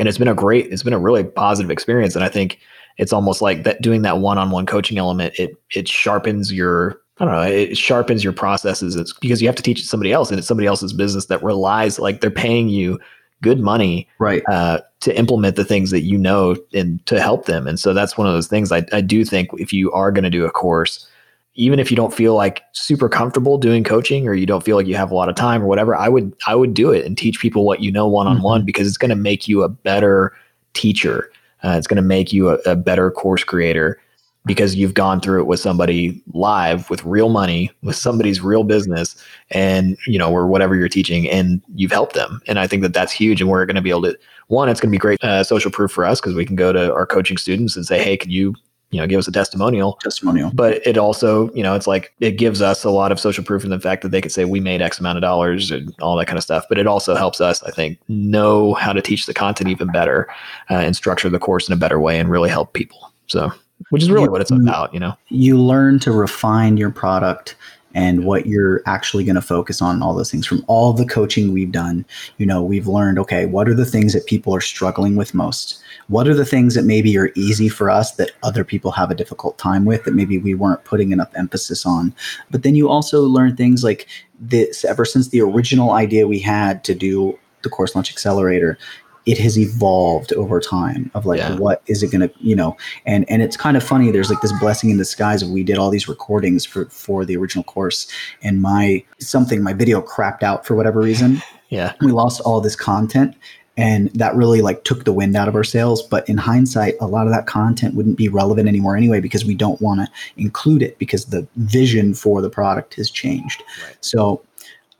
And 0.00 0.08
it's 0.08 0.18
been 0.18 0.26
a 0.26 0.34
great, 0.34 0.66
it's 0.72 0.82
been 0.82 0.92
a 0.92 0.98
really 0.98 1.22
positive 1.22 1.70
experience. 1.70 2.16
And 2.16 2.24
I 2.24 2.28
think 2.28 2.58
it's 2.98 3.12
almost 3.12 3.42
like 3.42 3.64
that 3.64 3.82
doing 3.82 4.02
that 4.02 4.18
one 4.18 4.38
on 4.38 4.50
one 4.50 4.66
coaching 4.66 4.98
element, 4.98 5.34
it 5.38 5.56
it 5.74 5.88
sharpens 5.88 6.52
your 6.52 7.00
I 7.18 7.24
don't 7.24 7.34
know, 7.34 7.42
it 7.42 7.78
sharpens 7.78 8.22
your 8.22 8.32
processes. 8.32 8.94
It's 8.94 9.12
because 9.14 9.40
you 9.40 9.48
have 9.48 9.56
to 9.56 9.62
teach 9.62 9.80
it 9.80 9.86
somebody 9.86 10.12
else, 10.12 10.30
and 10.30 10.38
it's 10.38 10.48
somebody 10.48 10.66
else's 10.66 10.92
business 10.92 11.26
that 11.26 11.42
relies 11.42 11.98
like 11.98 12.20
they're 12.20 12.30
paying 12.30 12.68
you 12.68 12.98
good 13.42 13.60
money 13.60 14.08
right 14.18 14.42
uh, 14.48 14.80
to 15.00 15.16
implement 15.16 15.56
the 15.56 15.64
things 15.64 15.90
that 15.90 16.02
you 16.02 16.16
know 16.16 16.56
and 16.72 17.04
to 17.06 17.20
help 17.20 17.46
them. 17.46 17.66
And 17.66 17.78
so 17.78 17.92
that's 17.92 18.16
one 18.16 18.26
of 18.26 18.32
those 18.32 18.48
things. 18.48 18.72
I, 18.72 18.84
I 18.92 19.00
do 19.00 19.24
think 19.24 19.50
if 19.58 19.72
you 19.72 19.92
are 19.92 20.10
going 20.10 20.24
to 20.24 20.30
do 20.30 20.46
a 20.46 20.50
course, 20.50 21.06
even 21.54 21.78
if 21.78 21.90
you 21.90 21.96
don't 21.96 22.14
feel 22.14 22.34
like 22.34 22.62
super 22.72 23.08
comfortable 23.08 23.58
doing 23.58 23.82
coaching 23.82 24.28
or 24.28 24.34
you 24.34 24.46
don't 24.46 24.64
feel 24.64 24.76
like 24.76 24.86
you 24.86 24.94
have 24.94 25.10
a 25.10 25.14
lot 25.14 25.28
of 25.28 25.34
time 25.34 25.62
or 25.62 25.66
whatever, 25.66 25.94
I 25.94 26.08
would 26.08 26.34
I 26.46 26.54
would 26.54 26.74
do 26.74 26.92
it 26.92 27.04
and 27.04 27.16
teach 27.16 27.40
people 27.40 27.64
what 27.64 27.80
you 27.80 27.90
know 27.90 28.06
one 28.06 28.26
on 28.26 28.42
one 28.42 28.64
because 28.64 28.86
it's 28.86 28.98
going 28.98 29.10
to 29.10 29.16
make 29.16 29.48
you 29.48 29.62
a 29.62 29.68
better 29.68 30.36
teacher. 30.74 31.30
Uh, 31.62 31.74
it's 31.76 31.86
going 31.86 31.96
to 31.96 32.02
make 32.02 32.32
you 32.32 32.50
a, 32.50 32.54
a 32.66 32.76
better 32.76 33.10
course 33.10 33.44
creator 33.44 34.00
because 34.46 34.76
you've 34.76 34.94
gone 34.94 35.20
through 35.20 35.40
it 35.40 35.46
with 35.46 35.58
somebody 35.58 36.22
live 36.32 36.88
with 36.88 37.04
real 37.04 37.28
money 37.28 37.70
with 37.82 37.96
somebody's 37.96 38.40
real 38.40 38.62
business 38.62 39.22
and 39.50 39.98
you 40.06 40.18
know 40.18 40.30
or 40.30 40.46
whatever 40.46 40.76
you're 40.76 40.88
teaching 40.88 41.28
and 41.28 41.60
you've 41.74 41.92
helped 41.92 42.14
them. 42.14 42.40
And 42.46 42.58
i 42.58 42.66
think 42.66 42.82
that 42.82 42.94
that's 42.94 43.12
huge 43.12 43.40
and 43.40 43.50
we're 43.50 43.66
going 43.66 43.76
to 43.76 43.82
be 43.82 43.90
able 43.90 44.02
to 44.02 44.16
one 44.46 44.68
it's 44.68 44.80
going 44.80 44.90
to 44.90 44.94
be 44.94 44.98
great 44.98 45.22
uh, 45.22 45.42
social 45.42 45.70
proof 45.70 45.90
for 45.90 46.04
us 46.04 46.20
because 46.20 46.34
we 46.34 46.46
can 46.46 46.56
go 46.56 46.72
to 46.72 46.94
our 46.94 47.06
coaching 47.06 47.36
students 47.36 47.76
and 47.76 47.84
say 47.84 48.02
hey 48.02 48.16
can 48.16 48.30
you 48.30 48.54
you 48.90 49.00
know 49.00 49.06
give 49.06 49.18
us 49.18 49.28
a 49.28 49.32
testimonial. 49.32 49.98
Testimonial. 50.02 50.50
But 50.54 50.86
it 50.86 50.96
also 50.96 51.52
you 51.52 51.62
know 51.62 51.74
it's 51.74 51.86
like 51.86 52.12
it 52.20 52.32
gives 52.32 52.62
us 52.62 52.84
a 52.84 52.90
lot 52.90 53.12
of 53.12 53.18
social 53.18 53.44
proof 53.44 53.64
in 53.64 53.70
the 53.70 53.80
fact 53.80 54.02
that 54.02 54.10
they 54.10 54.20
could 54.20 54.32
say 54.32 54.44
we 54.44 54.60
made 54.60 54.80
x 54.80 54.98
amount 54.98 55.18
of 55.18 55.22
dollars 55.22 55.70
and 55.70 55.94
all 56.00 56.16
that 56.16 56.26
kind 56.26 56.38
of 56.38 56.44
stuff. 56.44 56.64
But 56.68 56.78
it 56.78 56.86
also 56.86 57.14
helps 57.14 57.40
us 57.40 57.62
i 57.64 57.70
think 57.70 57.98
know 58.08 58.74
how 58.74 58.92
to 58.92 59.02
teach 59.02 59.26
the 59.26 59.34
content 59.34 59.70
even 59.70 59.88
better 59.88 60.28
uh, 60.70 60.74
and 60.74 60.94
structure 60.94 61.28
the 61.28 61.38
course 61.38 61.68
in 61.68 61.72
a 61.72 61.76
better 61.76 62.00
way 62.00 62.18
and 62.18 62.30
really 62.30 62.50
help 62.50 62.72
people. 62.72 63.12
So 63.26 63.52
which 63.90 64.02
is 64.02 64.10
really 64.10 64.24
you, 64.24 64.30
what 64.30 64.40
it's 64.40 64.50
about, 64.50 64.94
you 64.94 65.00
know. 65.00 65.14
You 65.28 65.60
learn 65.60 65.98
to 66.00 66.12
refine 66.12 66.76
your 66.76 66.90
product 66.90 67.56
and 67.94 68.24
what 68.24 68.46
you're 68.46 68.82
actually 68.86 69.24
going 69.24 69.36
to 69.36 69.42
focus 69.42 69.80
on 69.80 70.02
all 70.02 70.14
those 70.14 70.30
things 70.30 70.46
from 70.46 70.64
all 70.66 70.92
the 70.92 71.06
coaching 71.06 71.52
we've 71.52 71.72
done. 71.72 72.04
You 72.38 72.46
know 72.46 72.62
we've 72.62 72.86
learned 72.86 73.18
okay 73.18 73.46
what 73.46 73.68
are 73.68 73.74
the 73.74 73.84
things 73.84 74.12
that 74.12 74.26
people 74.26 74.54
are 74.54 74.60
struggling 74.60 75.16
with 75.16 75.34
most 75.34 75.82
what 76.08 76.28
are 76.28 76.34
the 76.34 76.44
things 76.44 76.74
that 76.74 76.84
maybe 76.84 77.16
are 77.18 77.30
easy 77.34 77.68
for 77.68 77.90
us 77.90 78.12
that 78.12 78.30
other 78.42 78.64
people 78.64 78.92
have 78.92 79.10
a 79.10 79.14
difficult 79.14 79.58
time 79.58 79.84
with 79.84 80.04
that 80.04 80.14
maybe 80.14 80.38
we 80.38 80.54
weren't 80.54 80.84
putting 80.84 81.12
enough 81.12 81.30
emphasis 81.34 81.84
on? 81.84 82.14
But 82.50 82.62
then 82.62 82.74
you 82.74 82.88
also 82.88 83.22
learn 83.22 83.56
things 83.56 83.82
like 83.82 84.06
this 84.38 84.84
ever 84.84 85.04
since 85.04 85.28
the 85.28 85.40
original 85.40 85.92
idea 85.92 86.26
we 86.26 86.38
had 86.38 86.84
to 86.84 86.94
do 86.94 87.38
the 87.62 87.70
course 87.70 87.94
launch 87.94 88.12
accelerator 88.12 88.78
it 89.26 89.38
has 89.38 89.58
evolved 89.58 90.32
over 90.34 90.60
time 90.60 91.10
of 91.14 91.26
like 91.26 91.38
yeah. 91.38 91.56
what 91.56 91.82
is 91.86 92.02
it 92.02 92.12
going 92.12 92.26
to 92.26 92.32
you 92.38 92.54
know 92.54 92.76
and 93.04 93.28
and 93.28 93.42
it's 93.42 93.56
kind 93.56 93.76
of 93.76 93.82
funny 93.82 94.10
there's 94.10 94.30
like 94.30 94.40
this 94.40 94.52
blessing 94.60 94.88
in 94.88 94.96
disguise 94.96 95.42
of 95.42 95.50
we 95.50 95.64
did 95.64 95.76
all 95.76 95.90
these 95.90 96.08
recordings 96.08 96.64
for 96.64 96.86
for 96.86 97.24
the 97.24 97.36
original 97.36 97.64
course 97.64 98.06
and 98.42 98.62
my 98.62 99.04
something 99.18 99.62
my 99.62 99.72
video 99.72 100.00
crapped 100.00 100.42
out 100.42 100.64
for 100.64 100.74
whatever 100.74 101.00
reason. 101.00 101.42
Yeah. 101.68 101.94
We 102.00 102.12
lost 102.12 102.40
all 102.42 102.60
this 102.60 102.76
content 102.76 103.34
and 103.76 104.10
that 104.10 104.34
really 104.34 104.62
like 104.62 104.84
took 104.84 105.04
the 105.04 105.12
wind 105.12 105.36
out 105.36 105.48
of 105.48 105.54
our 105.54 105.64
sails 105.64 106.02
but 106.02 106.28
in 106.28 106.36
hindsight 106.36 106.94
a 107.00 107.06
lot 107.06 107.26
of 107.26 107.32
that 107.32 107.46
content 107.46 107.94
wouldn't 107.94 108.16
be 108.16 108.28
relevant 108.28 108.68
anymore 108.68 108.96
anyway 108.96 109.20
because 109.20 109.44
we 109.44 109.54
don't 109.54 109.80
want 109.80 110.00
to 110.00 110.08
include 110.36 110.82
it 110.82 110.98
because 110.98 111.26
the 111.26 111.46
vision 111.56 112.14
for 112.14 112.40
the 112.40 112.50
product 112.50 112.94
has 112.94 113.10
changed 113.10 113.62
right. 113.84 113.96
so 114.00 114.42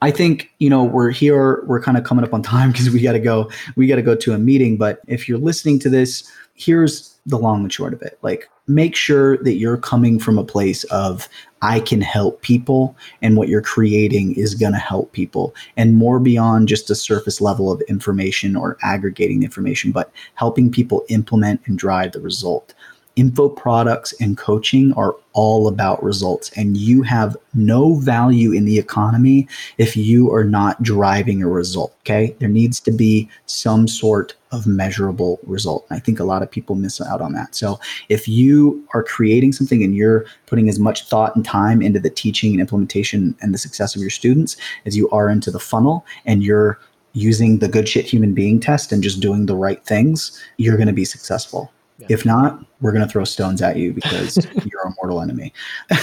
I 0.03 0.11
think 0.11 0.53
you 0.59 0.69
know 0.69 0.85
we're 0.85 1.11
here. 1.11 1.65
We're 1.65 1.81
kind 1.81 1.97
of 1.97 2.05
coming 2.05 2.25
up 2.25 2.35
on 2.35 2.43
time 2.43 2.71
because 2.73 2.91
we 2.91 3.01
got 3.01 3.12
to 3.12 3.19
go. 3.19 3.51
We 3.77 3.87
got 3.87 3.97
to 3.97 4.03
go 4.03 4.15
to 4.15 4.35
a 4.35 4.39
meeting. 4.39 4.77
But 4.77 5.01
if 5.07 5.29
you're 5.29 5.39
listening 5.39 5.79
to 5.81 5.89
this, 5.89 6.31
here's 6.55 7.17
the 7.27 7.39
long 7.39 7.62
and 7.62 7.73
short 7.73 7.93
of 7.93 8.03
it. 8.03 8.19
Like, 8.23 8.49
make 8.68 8.96
sure 8.96 9.37
that 9.38 9.55
you're 9.55 9.76
coming 9.76 10.18
from 10.18 10.38
a 10.38 10.44
place 10.44 10.85
of 10.85 11.29
I 11.62 11.81
can 11.81 12.00
help 12.00 12.42
people, 12.42 12.96
and 13.22 13.37
what 13.37 13.48
you're 13.48 13.62
creating 13.62 14.35
is 14.35 14.55
going 14.55 14.72
to 14.72 14.79
help 14.79 15.12
people, 15.12 15.55
and 15.76 15.94
more 15.94 16.20
beyond 16.20 16.68
just 16.68 16.90
a 16.90 16.94
surface 16.94 17.40
level 17.40 17.72
of 17.72 17.81
information 17.83 18.57
or 18.57 18.76
aggregating 18.83 19.42
information, 19.42 19.90
but 19.90 20.12
helping 20.35 20.70
people 20.70 21.05
implement 21.09 21.61
and 21.66 21.79
drive 21.79 22.12
the 22.12 22.20
result. 22.20 22.74
Info 23.16 23.48
products 23.48 24.12
and 24.20 24.37
coaching 24.37 24.92
are 24.92 25.16
all 25.33 25.68
about 25.68 26.02
results 26.02 26.50
and 26.55 26.76
you 26.76 27.00
have 27.00 27.35
no 27.55 27.94
value 27.94 28.52
in 28.52 28.66
the 28.66 28.79
economy 28.79 29.48
if 29.79 29.96
you 29.96 30.31
are 30.31 30.44
not 30.44 30.83
driving 30.83 31.42
a 31.42 31.48
result 31.48 31.96
okay? 32.07 32.37
There 32.38 32.48
needs 32.48 32.79
to 32.81 32.92
be 32.92 33.29
some 33.46 33.88
sort 33.88 34.35
of 34.57 34.66
measurable 34.66 35.38
result 35.45 35.87
i 35.90 35.99
think 35.99 36.19
a 36.19 36.25
lot 36.25 36.42
of 36.42 36.51
people 36.51 36.75
miss 36.75 37.01
out 37.01 37.21
on 37.21 37.33
that 37.33 37.55
so 37.55 37.79
if 38.09 38.27
you 38.27 38.83
are 38.95 39.03
creating 39.03 39.53
something 39.53 39.83
and 39.83 39.95
you're 39.95 40.25
putting 40.47 40.69
as 40.69 40.79
much 40.79 41.09
thought 41.09 41.35
and 41.37 41.45
time 41.45 41.83
into 41.83 42.01
the 42.01 42.11
teaching 42.11 42.53
and 42.53 42.61
implementation 42.61 43.37
and 43.40 43.53
the 43.53 43.59
success 43.59 43.95
of 43.95 44.01
your 44.01 44.11
students 44.11 44.57
as 44.87 44.97
you 44.97 45.09
are 45.11 45.29
into 45.29 45.51
the 45.51 45.61
funnel 45.61 46.05
and 46.25 46.42
you're 46.42 46.79
using 47.12 47.59
the 47.59 47.69
good 47.69 47.88
shit 47.88 48.05
human 48.05 48.35
being 48.35 48.61
test 48.61 48.92
and 48.92 49.03
just 49.03 49.21
doing 49.21 49.47
the 49.47 49.57
right 49.57 49.85
things 49.85 50.42
you're 50.57 50.77
going 50.77 50.88
to 50.88 50.92
be 50.92 51.05
successful 51.05 51.71
yeah. 51.99 52.09
If 52.11 52.27
not, 52.27 52.62
we're 52.83 52.92
going 52.92 53.07
to 53.07 53.11
throw 53.11 53.25
stones 53.25 53.62
at 53.62 53.79
you 53.79 53.95
because 53.95 54.37
you're 54.66 54.83
a 54.83 54.90
mortal 54.99 55.23
enemy. 55.23 55.55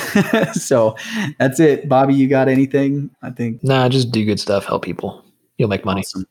so 0.53 0.95
that's 1.37 1.59
it. 1.59 1.87
Bobby, 1.87 2.15
you 2.15 2.27
got 2.27 2.47
anything? 2.47 3.11
I 3.21 3.29
think. 3.29 3.63
Nah, 3.63 3.89
just 3.89 4.09
do 4.09 4.25
good 4.25 4.39
stuff, 4.39 4.65
help 4.65 4.83
people. 4.83 5.23
You'll 5.59 5.69
make 5.69 5.85
money. 5.85 6.01
Awesome 6.01 6.25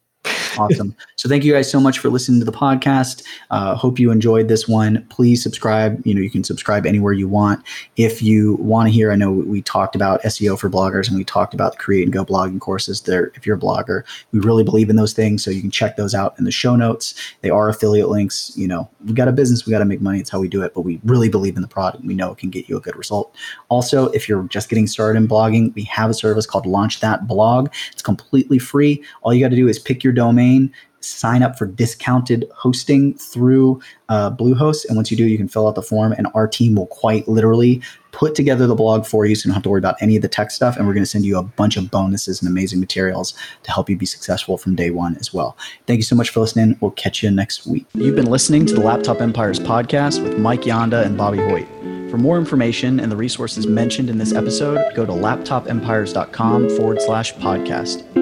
awesome. 0.59 0.95
So 1.17 1.29
thank 1.29 1.45
you 1.45 1.53
guys 1.53 1.71
so 1.71 1.81
much 1.81 1.99
for 1.99 2.11
listening 2.11 2.41
to 2.41 2.45
the 2.45 2.53
podcast. 2.53 3.25
Uh, 3.51 3.75
hope 3.75 3.99
you 3.99 4.11
enjoyed 4.11 4.49
this 4.49 4.69
one. 4.69 5.07
Please 5.09 5.43
subscribe. 5.43 6.05
You 6.07 6.15
know, 6.15 6.21
you 6.21 6.31
can 6.31 6.45
subscribe 6.45 6.87
anywhere 6.87 7.13
you 7.13 7.29
want. 7.29 7.65
If 7.97 8.23
you 8.23 8.55
want 8.57 8.89
to 8.89 8.93
hear, 8.93 9.13
I 9.13 9.17
know 9.17 9.31
we 9.31 9.63
talked 9.63 9.95
about 9.95 10.23
SEO 10.23 10.59
for 10.59 10.69
bloggers 10.69 11.09
and 11.09 11.17
we 11.17 11.25
talked 11.25 11.55
about 11.55 11.73
the 11.73 11.79
Create 11.79 12.05
and 12.05 12.13
Go 12.13 12.25
blogging 12.25 12.61
courses. 12.61 13.01
There, 13.03 13.33
if 13.35 13.47
you're 13.47 13.57
a 13.57 13.61
blogger, 13.61 14.03
we 14.33 14.41
really 14.41 14.65
believe 14.65 14.91
in 14.91 14.97
those 14.97 15.13
things. 15.13 15.45
So 15.45 15.51
you 15.51 15.61
can 15.61 15.71
check 15.71 15.97
those 15.97 16.15
out 16.15 16.35
in 16.39 16.45
the 16.45 16.51
show 16.51 16.77
notes. 16.77 17.15
They 17.41 17.51
are 17.51 17.69
affiliate 17.69 18.09
links. 18.09 18.53
You 18.57 18.69
know, 18.69 18.91
we 19.05 19.13
got 19.13 19.29
a 19.29 19.33
business, 19.33 19.67
we 19.67 19.71
got 19.71 19.79
to 19.79 19.85
make 19.85 20.01
money. 20.01 20.21
It's 20.21 20.31
how 20.31 20.41
we 20.41 20.49
do 20.49 20.63
it. 20.63 20.75
But 20.75 20.83
we 20.83 21.01
really 21.05 21.29
believe 21.29 21.57
in 21.57 21.63
the 21.63 21.69
product. 21.69 22.05
We 22.05 22.15
know 22.15 22.33
it 22.33 22.39
can 22.39 22.51
get 22.51 22.69
you 22.69 22.77
a 22.77 22.81
good 22.81 22.97
result. 22.97 23.35
Also, 23.69 24.07
if 24.09 24.29
you're 24.29 24.45
just 24.45 24.69
getting 24.69 24.87
started 24.87 25.19
in 25.19 25.29
blogging, 25.29 25.75
we 25.75 25.85
have 25.85 26.11
a 26.11 26.15
service 26.15 26.47
called 26.47 26.67
Launch 26.67 27.01
That 27.01 27.27
Blog. 27.27 27.69
It's 27.93 28.03
completely 28.03 28.59
free. 28.59 29.03
All 29.23 29.33
you 29.33 29.41
got 29.41 29.51
to 29.51 29.57
do 29.57 29.69
is 29.69 29.79
pick 29.79 30.05
your 30.05 30.13
domain 30.13 30.42
domain, 30.43 30.73
sign 31.01 31.43
up 31.43 31.59
for 31.59 31.67
discounted 31.67 32.49
hosting 32.55 33.15
through 33.15 33.81
uh, 34.09 34.31
Bluehost. 34.31 34.85
And 34.87 34.97
once 34.97 35.11
you 35.11 35.17
do, 35.17 35.25
you 35.25 35.37
can 35.37 35.49
fill 35.49 35.67
out 35.67 35.75
the 35.75 35.83
form, 35.83 36.13
and 36.13 36.29
our 36.35 36.47
team 36.47 36.77
will 36.77 36.87
quite 36.87 37.27
literally 37.27 37.83
put 38.13 38.35
together 38.35 38.67
the 38.67 38.75
blog 38.75 39.07
for 39.07 39.25
you 39.25 39.35
so 39.35 39.47
you 39.47 39.51
don't 39.51 39.55
have 39.55 39.63
to 39.63 39.71
worry 39.71 39.79
about 39.79 39.97
any 40.01 40.17
of 40.17 40.23
the 40.23 40.29
tech 40.29 40.51
stuff. 40.51 40.77
And 40.77 40.87
we're 40.87 40.93
going 40.93 41.03
to 41.03 41.11
send 41.11 41.25
you 41.25 41.39
a 41.39 41.43
bunch 41.43 41.77
of 41.77 41.91
bonuses 41.91 42.43
and 42.43 42.49
amazing 42.49 42.79
materials 42.79 43.35
to 43.63 43.73
help 43.73 43.89
you 43.89 43.97
be 43.97 44.07
successful 44.07 44.59
from 44.59 44.77
day 44.77 44.91
one 44.91 45.17
as 45.17 45.33
well. 45.33 45.57
Thank 45.87 45.99
you 45.99 46.05
so 46.05 46.15
much 46.15 46.31
for 46.31 46.41
listening. 46.41 46.77
We'll 46.81 46.91
catch 46.93 47.23
you 47.23 47.31
next 47.31 47.67
week. 47.67 47.87
You've 47.95 48.17
been 48.17 48.31
listening 48.31 48.67
to 48.67 48.75
the 48.75 48.81
Laptop 48.81 49.21
Empires 49.21 49.59
podcast 49.59 50.23
with 50.23 50.39
Mike 50.39 50.67
Andes 50.69 51.07
and 51.07 51.17
Bobby 51.17 51.39
Hoyt. 51.39 51.67
For 52.11 52.19
more 52.19 52.37
information 52.37 53.01
and 53.01 53.11
the 53.11 53.17
resources 53.17 53.67
mentioned 53.67 54.11
in 54.11 54.19
this 54.19 54.35
episode, 54.35 54.95
go 54.95 55.07
to 55.07 55.13
laptopempires.com 55.13 56.69
forward 56.77 57.01
slash 57.01 57.33
podcast. 57.37 58.22